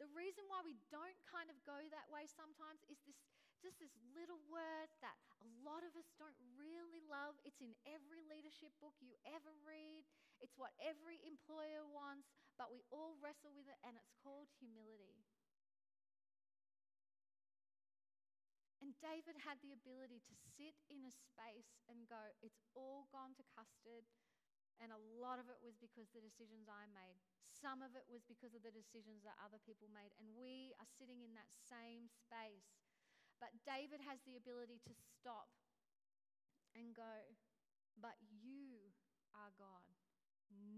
the 0.00 0.08
reason 0.16 0.48
why 0.48 0.64
we 0.64 0.80
don't 0.88 1.20
kind 1.28 1.52
of 1.52 1.60
go 1.68 1.76
that 1.76 2.08
way 2.08 2.24
sometimes 2.24 2.80
is 2.88 2.96
this 3.04 3.20
just 3.60 3.78
this 3.78 3.94
little 4.10 4.42
word 4.50 4.90
that 4.98 5.14
a 5.38 5.46
lot 5.62 5.86
of 5.86 5.94
us 5.94 6.10
don't 6.18 6.34
really 6.58 6.98
love. 7.06 7.38
It's 7.46 7.62
in 7.62 7.70
every 7.86 8.18
leadership 8.26 8.74
book 8.82 8.98
you 8.98 9.14
ever 9.22 9.54
read. 9.62 10.02
It's 10.42 10.58
what 10.58 10.74
every 10.82 11.22
employer 11.22 11.86
wants, 11.86 12.26
but 12.58 12.74
we 12.74 12.82
all 12.90 13.14
wrestle 13.22 13.54
with 13.54 13.70
it, 13.70 13.78
and 13.86 13.94
it's 13.94 14.10
called 14.18 14.50
humility. 14.58 15.22
And 18.82 18.98
David 18.98 19.38
had 19.46 19.62
the 19.62 19.70
ability 19.70 20.18
to 20.26 20.34
sit 20.58 20.74
in 20.90 21.06
a 21.06 21.14
space 21.14 21.78
and 21.86 22.10
go, 22.10 22.18
It's 22.42 22.58
all 22.74 23.06
gone 23.14 23.38
to 23.38 23.46
custard. 23.54 24.10
And 24.80 24.94
a 24.94 25.02
lot 25.20 25.42
of 25.42 25.50
it 25.52 25.60
was 25.60 25.76
because 25.76 26.08
the 26.10 26.24
decisions 26.24 26.70
I 26.70 26.88
made. 26.90 27.20
Some 27.52 27.84
of 27.84 27.92
it 27.94 28.08
was 28.08 28.24
because 28.24 28.56
of 28.56 28.64
the 28.64 28.74
decisions 28.74 29.22
that 29.22 29.38
other 29.42 29.60
people 29.62 29.90
made. 29.92 30.14
And 30.18 30.26
we 30.34 30.72
are 30.80 30.88
sitting 30.98 31.22
in 31.22 31.36
that 31.36 31.50
same 31.50 32.08
space. 32.08 32.72
But 33.38 33.54
David 33.66 34.02
has 34.06 34.22
the 34.24 34.38
ability 34.38 34.80
to 34.86 34.94
stop 34.94 35.50
and 36.72 36.94
go, 36.96 37.26
But 37.98 38.16
you 38.30 38.94
are 39.34 39.52
God 39.58 39.84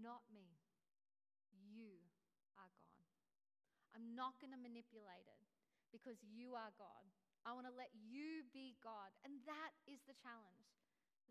not 0.01 0.23
me. 0.31 0.55
You 1.51 1.99
are 2.55 2.71
God. 2.79 3.03
I'm 3.95 4.15
not 4.15 4.37
going 4.39 4.51
to 4.51 4.59
manipulate 4.59 5.27
it 5.27 5.43
because 5.91 6.19
you 6.23 6.55
are 6.55 6.71
God. 6.75 7.05
I 7.45 7.53
want 7.53 7.69
to 7.69 7.75
let 7.77 7.93
you 7.93 8.43
be 8.51 8.75
God. 8.81 9.13
And 9.21 9.39
that 9.45 9.71
is 9.85 10.01
the 10.09 10.17
challenge 10.17 10.69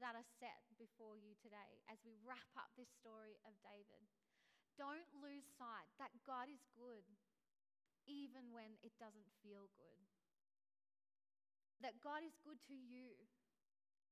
that 0.02 0.18
are 0.18 0.26
set 0.40 0.64
before 0.78 1.14
you 1.18 1.34
today 1.38 1.82
as 1.86 2.02
we 2.02 2.18
wrap 2.26 2.50
up 2.58 2.70
this 2.74 2.90
story 2.98 3.38
of 3.46 3.54
David. 3.62 4.02
Don't 4.74 5.06
lose 5.14 5.46
sight 5.54 5.90
that 6.02 6.10
God 6.26 6.50
is 6.50 6.66
good 6.74 7.06
even 8.10 8.50
when 8.50 8.74
it 8.82 8.92
doesn't 8.98 9.30
feel 9.40 9.70
good. 9.78 10.02
That 11.82 12.00
God 12.02 12.26
is 12.26 12.34
good 12.42 12.58
to 12.70 12.76
you 12.76 13.14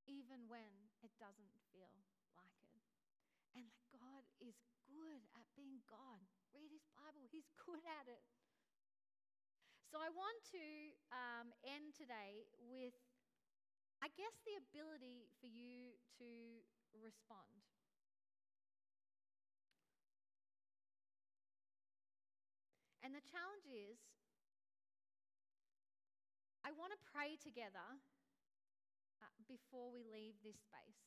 even 0.06 0.46
when 0.50 0.90
it 1.02 1.14
doesn't 1.18 1.54
feel 1.70 1.90
like 2.38 2.58
it. 2.62 2.82
And 3.54 3.66
that 3.66 3.82
God 3.90 4.22
is 4.42 4.58
good 4.86 5.22
at 5.34 5.46
being 5.54 5.82
God. 5.90 6.22
Read 6.54 6.70
his 6.70 6.86
Bible, 6.94 7.26
he's 7.30 7.48
good 7.66 7.82
at 7.86 8.06
it. 8.06 8.22
So 9.92 10.00
I 10.00 10.08
want 10.08 10.40
to 10.56 10.66
um, 11.12 11.52
end 11.68 11.92
today 11.92 12.48
with, 12.64 12.96
I 14.02 14.10
guess, 14.18 14.34
the 14.42 14.58
ability 14.58 15.30
for 15.38 15.46
you 15.46 15.94
to 16.18 16.26
respond. 16.98 17.62
And 23.06 23.14
the 23.14 23.22
challenge 23.22 23.70
is 23.70 24.02
I 26.66 26.74
want 26.74 26.90
to 26.94 27.00
pray 27.14 27.38
together 27.38 27.98
uh, 29.22 29.34
before 29.46 29.90
we 29.94 30.02
leave 30.06 30.34
this 30.42 30.58
space. 30.58 31.02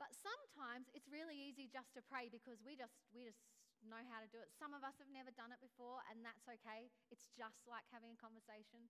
But 0.00 0.12
sometimes 0.12 0.92
it's 0.92 1.08
really 1.08 1.36
easy 1.36 1.72
just 1.72 1.92
to 1.96 2.04
pray 2.04 2.28
because 2.28 2.60
we 2.64 2.76
just, 2.76 2.96
we 3.16 3.28
just 3.28 3.40
know 3.84 4.00
how 4.08 4.24
to 4.24 4.28
do 4.28 4.40
it. 4.40 4.50
Some 4.56 4.72
of 4.72 4.82
us 4.82 4.96
have 4.98 5.12
never 5.12 5.30
done 5.30 5.52
it 5.52 5.60
before, 5.62 6.00
and 6.10 6.24
that's 6.24 6.48
okay. 6.48 6.90
It's 7.12 7.28
just 7.36 7.64
like 7.68 7.86
having 7.92 8.16
a 8.16 8.18
conversation. 8.18 8.88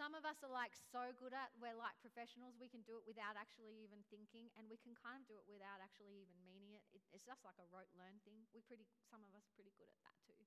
Some 0.00 0.16
of 0.16 0.24
us 0.24 0.40
are 0.40 0.48
like 0.48 0.72
so 0.72 1.12
good 1.20 1.36
at, 1.36 1.52
we're 1.60 1.76
like 1.76 1.92
professionals, 2.00 2.56
we 2.56 2.72
can 2.72 2.80
do 2.88 2.96
it 2.96 3.04
without 3.04 3.36
actually 3.36 3.84
even 3.84 4.00
thinking, 4.08 4.48
and 4.56 4.64
we 4.72 4.80
can 4.80 4.96
kind 4.96 5.20
of 5.20 5.28
do 5.28 5.36
it 5.36 5.44
without 5.44 5.76
actually 5.76 6.24
even 6.24 6.40
meaning 6.40 6.72
it. 6.72 6.80
it 6.96 7.04
it's 7.12 7.28
just 7.28 7.44
like 7.44 7.60
a 7.60 7.68
rote 7.68 7.92
learn 7.92 8.16
thing. 8.24 8.48
We 8.56 8.64
pretty, 8.64 8.88
some 9.12 9.20
of 9.20 9.36
us 9.36 9.44
are 9.44 9.52
pretty 9.60 9.76
good 9.76 9.92
at 9.92 10.00
that 10.00 10.16
too. 10.24 10.40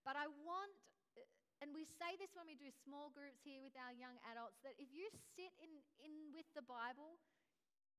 But 0.00 0.16
I 0.16 0.32
want, 0.40 0.72
uh, 1.12 1.28
and 1.60 1.76
we 1.76 1.84
say 1.84 2.16
this 2.16 2.32
when 2.32 2.48
we 2.48 2.56
do 2.56 2.72
small 2.72 3.12
groups 3.12 3.44
here 3.44 3.60
with 3.60 3.76
our 3.76 3.92
young 3.92 4.16
adults, 4.32 4.56
that 4.64 4.80
if 4.80 4.88
you 4.96 5.12
sit 5.36 5.52
in, 5.60 5.84
in 6.00 6.32
with 6.32 6.48
the 6.56 6.64
Bible, 6.64 7.20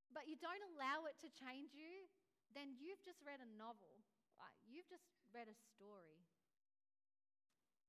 but 0.10 0.26
you 0.26 0.34
don't 0.42 0.66
allow 0.74 1.06
it 1.06 1.14
to 1.22 1.30
change 1.30 1.78
you, 1.78 2.10
then 2.58 2.74
you've 2.74 3.06
just 3.06 3.22
read 3.22 3.38
a 3.38 3.50
novel. 3.54 4.02
Like, 4.42 4.58
you've 4.66 4.90
just 4.90 5.06
read 5.30 5.46
a 5.46 5.58
story. 5.78 6.26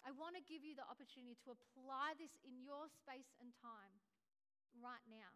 I 0.07 0.15
want 0.15 0.39
to 0.39 0.45
give 0.47 0.63
you 0.63 0.79
the 0.79 0.87
opportunity 0.87 1.35
to 1.43 1.51
apply 1.51 2.15
this 2.15 2.39
in 2.47 2.63
your 2.63 2.87
space 2.87 3.35
and 3.43 3.51
time 3.59 3.99
right 4.79 5.03
now. 5.11 5.35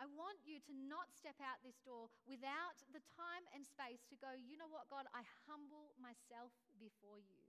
I 0.00 0.08
want 0.16 0.40
you 0.44 0.60
to 0.64 0.72
not 0.88 1.12
step 1.12 1.36
out 1.40 1.60
this 1.60 1.76
door 1.84 2.08
without 2.24 2.80
the 2.92 3.04
time 3.16 3.44
and 3.52 3.64
space 3.64 4.04
to 4.08 4.16
go, 4.16 4.32
you 4.32 4.56
know 4.56 4.68
what, 4.68 4.88
God, 4.88 5.04
I 5.12 5.24
humble 5.44 5.92
myself 6.00 6.52
before 6.80 7.20
you. 7.20 7.40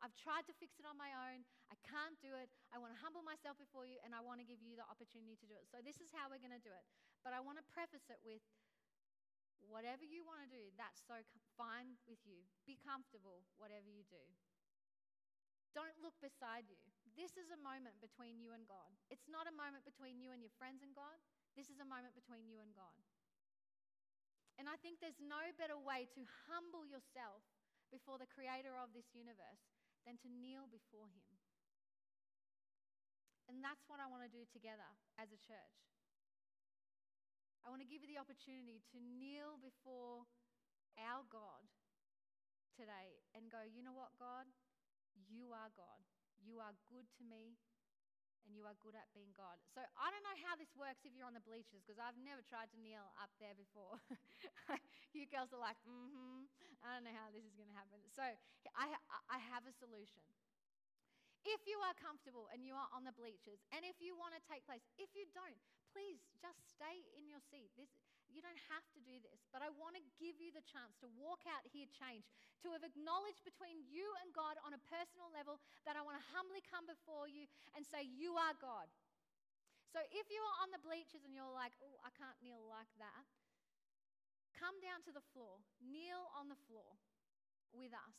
I've 0.00 0.14
tried 0.14 0.46
to 0.46 0.54
fix 0.56 0.78
it 0.78 0.86
on 0.86 0.94
my 0.94 1.10
own. 1.10 1.42
I 1.68 1.76
can't 1.84 2.16
do 2.22 2.32
it. 2.38 2.48
I 2.70 2.78
want 2.78 2.94
to 2.94 3.00
humble 3.02 3.24
myself 3.26 3.58
before 3.58 3.82
you, 3.82 3.98
and 4.06 4.14
I 4.14 4.22
want 4.22 4.38
to 4.38 4.46
give 4.46 4.62
you 4.62 4.78
the 4.78 4.86
opportunity 4.86 5.34
to 5.40 5.46
do 5.50 5.58
it. 5.58 5.66
So, 5.66 5.82
this 5.82 5.98
is 5.98 6.14
how 6.14 6.30
we're 6.30 6.38
going 6.38 6.54
to 6.54 6.62
do 6.62 6.70
it. 6.70 6.86
But 7.26 7.34
I 7.34 7.42
want 7.42 7.58
to 7.58 7.66
preface 7.66 8.06
it 8.06 8.22
with 8.22 8.38
Whatever 9.66 10.06
you 10.06 10.22
want 10.22 10.46
to 10.46 10.50
do, 10.50 10.70
that's 10.78 11.02
so 11.04 11.18
fine 11.58 11.98
with 12.06 12.22
you. 12.24 12.46
Be 12.64 12.78
comfortable, 12.80 13.42
whatever 13.58 13.90
you 13.90 14.06
do. 14.06 14.22
Don't 15.76 15.94
look 16.02 16.16
beside 16.18 16.66
you. 16.66 16.78
This 17.14 17.36
is 17.36 17.50
a 17.52 17.60
moment 17.60 17.98
between 18.00 18.40
you 18.40 18.54
and 18.56 18.64
God. 18.66 18.90
It's 19.10 19.28
not 19.28 19.50
a 19.50 19.54
moment 19.54 19.84
between 19.84 20.18
you 20.18 20.32
and 20.32 20.40
your 20.40 20.54
friends 20.56 20.80
and 20.82 20.94
God. 20.94 21.18
This 21.58 21.68
is 21.68 21.78
a 21.82 21.86
moment 21.86 22.14
between 22.14 22.46
you 22.48 22.62
and 22.62 22.72
God. 22.74 22.98
And 24.58 24.66
I 24.66 24.74
think 24.82 24.98
there's 24.98 25.22
no 25.22 25.54
better 25.54 25.78
way 25.78 26.10
to 26.18 26.22
humble 26.50 26.82
yourself 26.82 27.46
before 27.94 28.18
the 28.18 28.26
creator 28.26 28.74
of 28.74 28.90
this 28.90 29.06
universe 29.14 29.62
than 30.02 30.18
to 30.22 30.28
kneel 30.28 30.66
before 30.66 31.06
him. 31.14 31.30
And 33.48 33.64
that's 33.64 33.86
what 33.88 34.02
I 34.02 34.10
want 34.10 34.28
to 34.28 34.32
do 34.32 34.44
together 34.50 34.88
as 35.16 35.32
a 35.32 35.40
church. 35.40 35.87
I 37.68 37.70
want 37.70 37.84
to 37.84 37.92
give 37.92 38.00
you 38.00 38.08
the 38.16 38.16
opportunity 38.16 38.80
to 38.80 38.96
kneel 38.96 39.60
before 39.60 40.24
our 40.96 41.20
God 41.28 41.68
today 42.72 43.20
and 43.36 43.52
go, 43.52 43.60
you 43.60 43.84
know 43.84 43.92
what, 43.92 44.16
God? 44.16 44.48
You 45.28 45.52
are 45.52 45.68
God. 45.76 46.00
You 46.40 46.64
are 46.64 46.72
good 46.88 47.04
to 47.20 47.22
me 47.28 47.60
and 48.48 48.56
you 48.56 48.64
are 48.64 48.72
good 48.80 48.96
at 48.96 49.12
being 49.12 49.36
God. 49.36 49.60
So 49.76 49.84
I 49.84 50.08
don't 50.08 50.24
know 50.24 50.38
how 50.48 50.56
this 50.56 50.72
works 50.80 51.04
if 51.04 51.12
you're 51.12 51.28
on 51.28 51.36
the 51.36 51.44
bleachers 51.44 51.84
because 51.84 52.00
I've 52.00 52.16
never 52.16 52.40
tried 52.40 52.72
to 52.72 52.80
kneel 52.80 53.04
up 53.20 53.28
there 53.36 53.52
before. 53.52 54.00
you 55.12 55.28
girls 55.28 55.52
are 55.52 55.60
like, 55.60 55.76
mm 55.84 56.08
hmm. 56.08 56.48
I 56.80 56.96
don't 56.96 57.04
know 57.04 57.12
how 57.12 57.28
this 57.36 57.44
is 57.44 57.52
going 57.52 57.68
to 57.68 57.76
happen. 57.76 58.00
So 58.16 58.24
I, 58.72 58.96
I 59.28 59.38
have 59.52 59.68
a 59.68 59.74
solution. 59.76 60.24
If 61.44 61.68
you 61.68 61.76
are 61.84 61.92
comfortable 62.00 62.48
and 62.48 62.64
you 62.64 62.72
are 62.72 62.88
on 62.96 63.04
the 63.04 63.12
bleachers, 63.12 63.60
and 63.76 63.84
if 63.84 64.00
you 64.00 64.16
want 64.16 64.32
to 64.32 64.42
take 64.48 64.64
place, 64.64 64.88
if 64.96 65.12
you 65.12 65.28
don't, 65.36 65.60
please 65.92 66.20
just 66.38 66.60
stay 66.68 67.02
in 67.16 67.26
your 67.28 67.40
seat. 67.40 67.72
This, 67.74 67.90
you 68.28 68.44
don't 68.44 68.60
have 68.68 68.84
to 68.92 69.00
do 69.00 69.16
this, 69.24 69.48
but 69.48 69.64
I 69.64 69.72
want 69.72 69.96
to 69.96 70.04
give 70.20 70.36
you 70.36 70.52
the 70.52 70.64
chance 70.68 71.00
to 71.00 71.08
walk 71.16 71.48
out 71.48 71.64
here 71.64 71.88
changed, 71.88 72.28
to 72.64 72.72
have 72.76 72.84
acknowledged 72.84 73.40
between 73.42 73.80
you 73.88 74.04
and 74.20 74.28
God 74.36 74.60
on 74.62 74.76
a 74.76 74.82
personal 74.88 75.32
level 75.32 75.56
that 75.88 75.96
I 75.96 76.04
want 76.04 76.20
to 76.20 76.24
humbly 76.36 76.60
come 76.68 76.84
before 76.84 77.26
you 77.26 77.48
and 77.72 77.82
say, 77.88 78.04
You 78.04 78.36
are 78.36 78.52
God. 78.60 78.88
So 79.88 80.04
if 80.12 80.28
you 80.28 80.40
are 80.44 80.56
on 80.60 80.70
the 80.70 80.84
bleachers 80.84 81.24
and 81.24 81.32
you're 81.32 81.48
like, 81.56 81.72
Oh, 81.80 81.96
I 82.04 82.12
can't 82.12 82.36
kneel 82.44 82.60
like 82.68 82.92
that, 83.00 83.24
come 84.52 84.76
down 84.84 85.00
to 85.08 85.12
the 85.14 85.24
floor, 85.32 85.64
kneel 85.80 86.28
on 86.36 86.52
the 86.52 86.60
floor 86.68 87.00
with 87.72 87.96
us. 87.96 88.16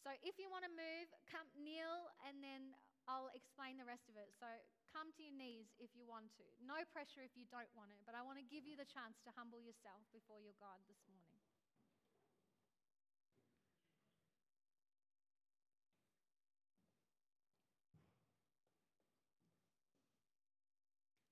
So 0.00 0.08
if 0.24 0.40
you 0.40 0.48
want 0.48 0.64
to 0.64 0.72
move, 0.72 1.12
come 1.28 1.44
kneel 1.60 2.08
and 2.24 2.40
then 2.40 2.72
I'll 3.04 3.28
explain 3.36 3.76
the 3.76 3.84
rest 3.84 4.08
of 4.08 4.16
it. 4.16 4.32
So 4.40 4.48
come 4.90 5.14
to 5.14 5.22
your 5.22 5.34
knees 5.34 5.70
if 5.78 5.94
you 5.94 6.02
want 6.02 6.34
to. 6.36 6.46
No 6.58 6.82
pressure 6.90 7.22
if 7.22 7.34
you 7.38 7.46
don't 7.46 7.70
want 7.78 7.94
it, 7.94 8.02
but 8.02 8.18
I 8.18 8.22
want 8.26 8.42
to 8.42 8.46
give 8.46 8.66
you 8.66 8.74
the 8.74 8.86
chance 8.86 9.22
to 9.22 9.30
humble 9.38 9.62
yourself 9.62 10.02
before 10.10 10.42
your 10.42 10.54
God 10.58 10.82
this 10.90 10.98
morning. 11.06 11.38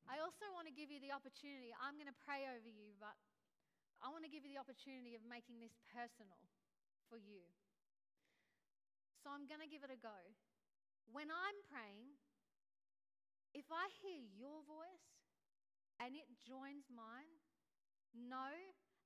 I 0.09 0.25
also 0.25 0.49
want 0.57 0.65
to 0.65 0.73
give 0.73 0.89
you 0.89 1.05
the 1.05 1.13
opportunity. 1.13 1.69
I'm 1.77 2.01
going 2.01 2.09
to 2.09 2.21
pray 2.25 2.49
over 2.49 2.71
you, 2.71 2.97
but 2.97 3.13
I 4.01 4.09
want 4.09 4.25
to 4.25 4.33
give 4.33 4.47
you 4.47 4.57
the 4.57 4.61
opportunity 4.63 5.13
of 5.13 5.23
making 5.27 5.61
this 5.61 5.77
personal 5.93 6.41
for 7.13 7.21
you. 7.21 7.45
So 9.21 9.29
I'm 9.29 9.45
going 9.45 9.61
to 9.61 9.69
give 9.69 9.85
it 9.85 9.93
a 9.93 10.01
go. 10.01 10.17
When 11.13 11.29
I'm 11.29 11.59
praying, 11.69 12.17
if 13.57 13.69
I 13.73 13.89
hear 14.01 14.21
your 14.37 14.65
voice 14.65 15.09
and 15.99 16.15
it 16.15 16.29
joins 16.45 16.87
mine, 16.93 17.33
know 18.13 18.55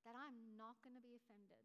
that 0.06 0.14
I'm 0.18 0.36
not 0.58 0.78
going 0.82 0.98
to 0.98 1.04
be 1.04 1.14
offended. 1.14 1.62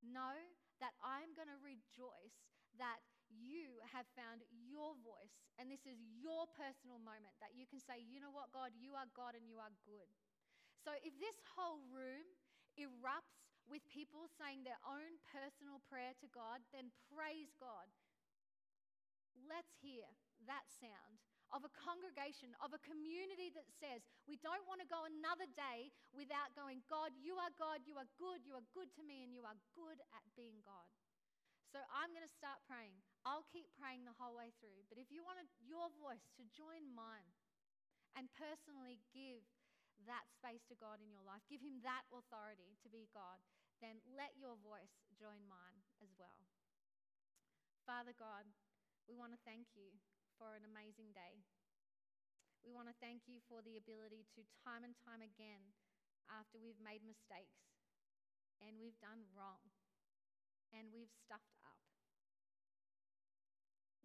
Know 0.00 0.36
that 0.80 0.94
I'm 1.02 1.34
going 1.34 1.50
to 1.50 1.60
rejoice 1.60 2.38
that 2.78 3.02
you 3.28 3.82
have 3.92 4.08
found 4.16 4.40
your 4.50 4.96
voice 5.04 5.36
and 5.60 5.68
this 5.68 5.84
is 5.84 5.98
your 6.16 6.48
personal 6.56 6.96
moment 7.02 7.34
that 7.44 7.52
you 7.52 7.68
can 7.68 7.82
say, 7.82 8.00
you 8.00 8.22
know 8.22 8.32
what, 8.32 8.54
God, 8.54 8.72
you 8.78 8.96
are 8.96 9.10
God 9.12 9.36
and 9.36 9.44
you 9.44 9.60
are 9.60 9.74
good. 9.84 10.08
So 10.80 10.94
if 11.02 11.12
this 11.18 11.36
whole 11.58 11.82
room 11.90 12.24
erupts 12.78 13.52
with 13.66 13.84
people 13.90 14.30
saying 14.38 14.64
their 14.64 14.80
own 14.86 15.18
personal 15.28 15.82
prayer 15.90 16.16
to 16.24 16.28
God, 16.30 16.64
then 16.72 16.94
praise 17.10 17.52
God 17.58 17.90
let's 19.46 19.70
hear 19.78 20.08
that 20.50 20.66
sound 20.66 21.22
of 21.52 21.64
a 21.64 21.72
congregation, 21.72 22.52
of 22.60 22.76
a 22.76 22.80
community 22.84 23.48
that 23.56 23.68
says, 23.80 24.04
we 24.28 24.36
don't 24.44 24.64
want 24.68 24.84
to 24.84 24.88
go 24.88 25.08
another 25.08 25.48
day 25.56 25.88
without 26.12 26.52
going, 26.52 26.84
God, 26.92 27.16
you 27.16 27.40
are 27.40 27.52
God, 27.56 27.84
you 27.88 27.96
are 27.96 28.08
good, 28.20 28.44
you 28.44 28.52
are 28.52 28.66
good 28.76 28.92
to 29.00 29.02
me, 29.04 29.24
and 29.24 29.32
you 29.32 29.44
are 29.48 29.56
good 29.72 29.98
at 30.12 30.24
being 30.36 30.60
God. 30.64 30.88
So 31.68 31.80
I'm 31.92 32.12
going 32.16 32.24
to 32.24 32.38
start 32.40 32.64
praying. 32.64 32.96
I'll 33.28 33.44
keep 33.52 33.68
praying 33.76 34.08
the 34.08 34.16
whole 34.16 34.32
way 34.32 34.56
through. 34.56 34.88
But 34.88 34.96
if 34.96 35.12
you 35.12 35.20
want 35.20 35.40
your 35.60 35.92
voice 36.00 36.24
to 36.40 36.44
join 36.56 36.88
mine 36.96 37.28
and 38.16 38.28
personally 38.36 39.00
give 39.12 39.44
that 40.08 40.24
space 40.32 40.64
to 40.72 40.76
God 40.80 41.04
in 41.04 41.12
your 41.12 41.24
life, 41.24 41.44
give 41.52 41.60
Him 41.60 41.84
that 41.84 42.08
authority 42.08 42.80
to 42.80 42.88
be 42.88 43.08
God, 43.12 43.36
then 43.84 44.00
let 44.16 44.32
your 44.40 44.56
voice 44.64 44.96
join 45.16 45.44
mine 45.44 45.80
as 46.00 46.08
well. 46.16 46.40
Father 47.84 48.16
God, 48.16 48.48
we 49.04 49.16
want 49.16 49.32
to 49.32 49.40
thank 49.44 49.68
you 49.76 49.96
for 50.38 50.54
an 50.54 50.62
amazing 50.62 51.10
day. 51.10 51.42
We 52.62 52.70
want 52.70 52.86
to 52.86 52.96
thank 53.02 53.26
you 53.26 53.42
for 53.50 53.58
the 53.60 53.74
ability 53.74 54.24
to, 54.38 54.46
time 54.62 54.86
and 54.86 54.94
time 55.02 55.20
again, 55.20 55.74
after 56.30 56.62
we've 56.62 56.78
made 56.78 57.02
mistakes 57.02 57.58
and 58.62 58.78
we've 58.78 58.98
done 59.02 59.26
wrong 59.34 59.64
and 60.70 60.94
we've 60.94 61.10
stuffed 61.10 61.58
up, 61.66 61.82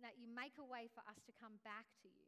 that 0.02 0.18
you 0.18 0.26
make 0.26 0.58
a 0.58 0.66
way 0.66 0.90
for 0.90 1.06
us 1.06 1.22
to 1.30 1.34
come 1.38 1.62
back 1.62 1.88
to 2.02 2.10
you. 2.10 2.28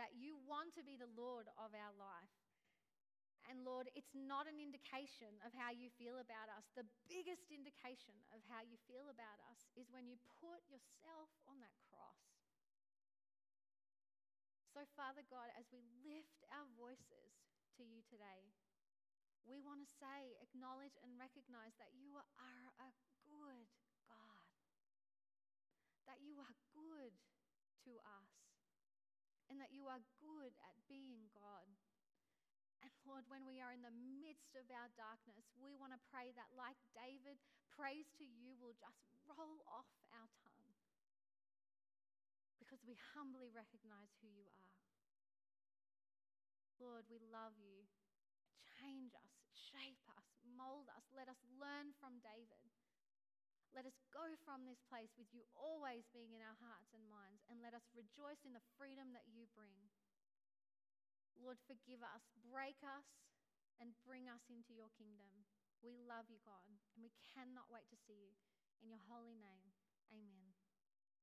That 0.00 0.14
you 0.14 0.38
want 0.46 0.72
to 0.78 0.82
be 0.86 0.94
the 0.94 1.10
Lord 1.10 1.50
of 1.58 1.74
our 1.74 1.94
life 1.94 2.38
and 3.48 3.64
Lord, 3.64 3.88
it's 3.96 4.12
not 4.12 4.44
an 4.44 4.60
indication 4.60 5.32
of 5.40 5.56
how 5.56 5.72
you 5.72 5.88
feel 5.96 6.20
about 6.20 6.52
us. 6.52 6.68
The 6.76 6.84
biggest 7.08 7.48
indication 7.48 8.12
of 8.28 8.44
how 8.44 8.60
you 8.60 8.76
feel 8.84 9.08
about 9.08 9.40
us 9.48 9.64
is 9.72 9.88
when 9.88 10.04
you 10.04 10.20
put 10.44 10.60
yourself 10.68 11.32
on 11.48 11.56
that 11.64 11.72
cross. 11.88 12.37
So, 14.78 14.86
Father 14.94 15.26
God, 15.26 15.50
as 15.58 15.66
we 15.74 15.82
lift 16.06 16.46
our 16.54 16.62
voices 16.78 17.34
to 17.74 17.82
you 17.82 17.98
today, 18.06 18.46
we 19.42 19.58
want 19.58 19.82
to 19.82 19.90
say, 19.98 20.38
acknowledge, 20.38 20.94
and 21.02 21.18
recognize 21.18 21.74
that 21.82 21.90
you 21.98 22.14
are 22.14 22.66
a 22.78 22.90
good 23.26 23.66
God, 24.06 24.46
that 26.06 26.22
you 26.22 26.38
are 26.38 26.54
good 26.78 27.10
to 27.90 27.98
us, 28.22 28.30
and 29.50 29.58
that 29.58 29.74
you 29.74 29.90
are 29.90 29.98
good 30.22 30.54
at 30.62 30.78
being 30.86 31.26
God. 31.34 31.66
And 32.78 32.94
Lord, 33.02 33.26
when 33.26 33.42
we 33.42 33.58
are 33.58 33.74
in 33.74 33.82
the 33.82 33.98
midst 34.22 34.54
of 34.54 34.70
our 34.70 34.94
darkness, 34.94 35.42
we 35.58 35.74
want 35.74 35.90
to 35.90 36.08
pray 36.14 36.30
that, 36.38 36.54
like 36.54 36.78
David, 36.94 37.42
praise 37.74 38.14
to 38.22 38.26
you 38.30 38.54
will 38.62 38.78
just 38.78 39.02
roll 39.26 39.58
off 39.66 39.90
our 40.14 40.30
tongue 40.46 40.70
because 42.62 42.84
we 42.84 42.94
humbly 43.16 43.48
recognize 43.50 44.12
who 44.20 44.28
you 44.30 44.46
are. 44.46 44.67
Lord, 46.78 47.06
we 47.10 47.18
love 47.30 47.58
you. 47.58 47.86
Change 48.78 49.10
us, 49.14 49.34
shape 49.52 50.02
us, 50.14 50.26
mold 50.46 50.86
us. 50.94 51.02
Let 51.10 51.26
us 51.26 51.38
learn 51.58 51.94
from 51.98 52.22
David. 52.22 52.70
Let 53.74 53.84
us 53.84 53.98
go 54.14 54.24
from 54.46 54.64
this 54.64 54.80
place 54.88 55.12
with 55.18 55.28
you 55.34 55.44
always 55.52 56.08
being 56.14 56.32
in 56.32 56.40
our 56.40 56.56
hearts 56.56 56.94
and 56.96 57.04
minds, 57.10 57.44
and 57.50 57.60
let 57.60 57.76
us 57.76 57.84
rejoice 57.92 58.40
in 58.46 58.56
the 58.56 58.64
freedom 58.80 59.12
that 59.12 59.28
you 59.28 59.44
bring. 59.52 59.92
Lord, 61.36 61.60
forgive 61.68 62.02
us, 62.02 62.24
break 62.42 62.80
us, 62.82 63.06
and 63.78 63.94
bring 64.02 64.26
us 64.26 64.42
into 64.50 64.74
your 64.74 64.90
kingdom. 64.98 65.46
We 65.84 65.94
love 65.94 66.26
you, 66.26 66.42
God, 66.42 66.64
and 66.66 66.78
we 66.98 67.14
cannot 67.34 67.70
wait 67.70 67.86
to 67.94 67.98
see 68.08 68.18
you. 68.18 68.34
In 68.82 68.90
your 68.90 69.02
holy 69.10 69.34
name, 69.38 69.74
amen. 70.10 70.47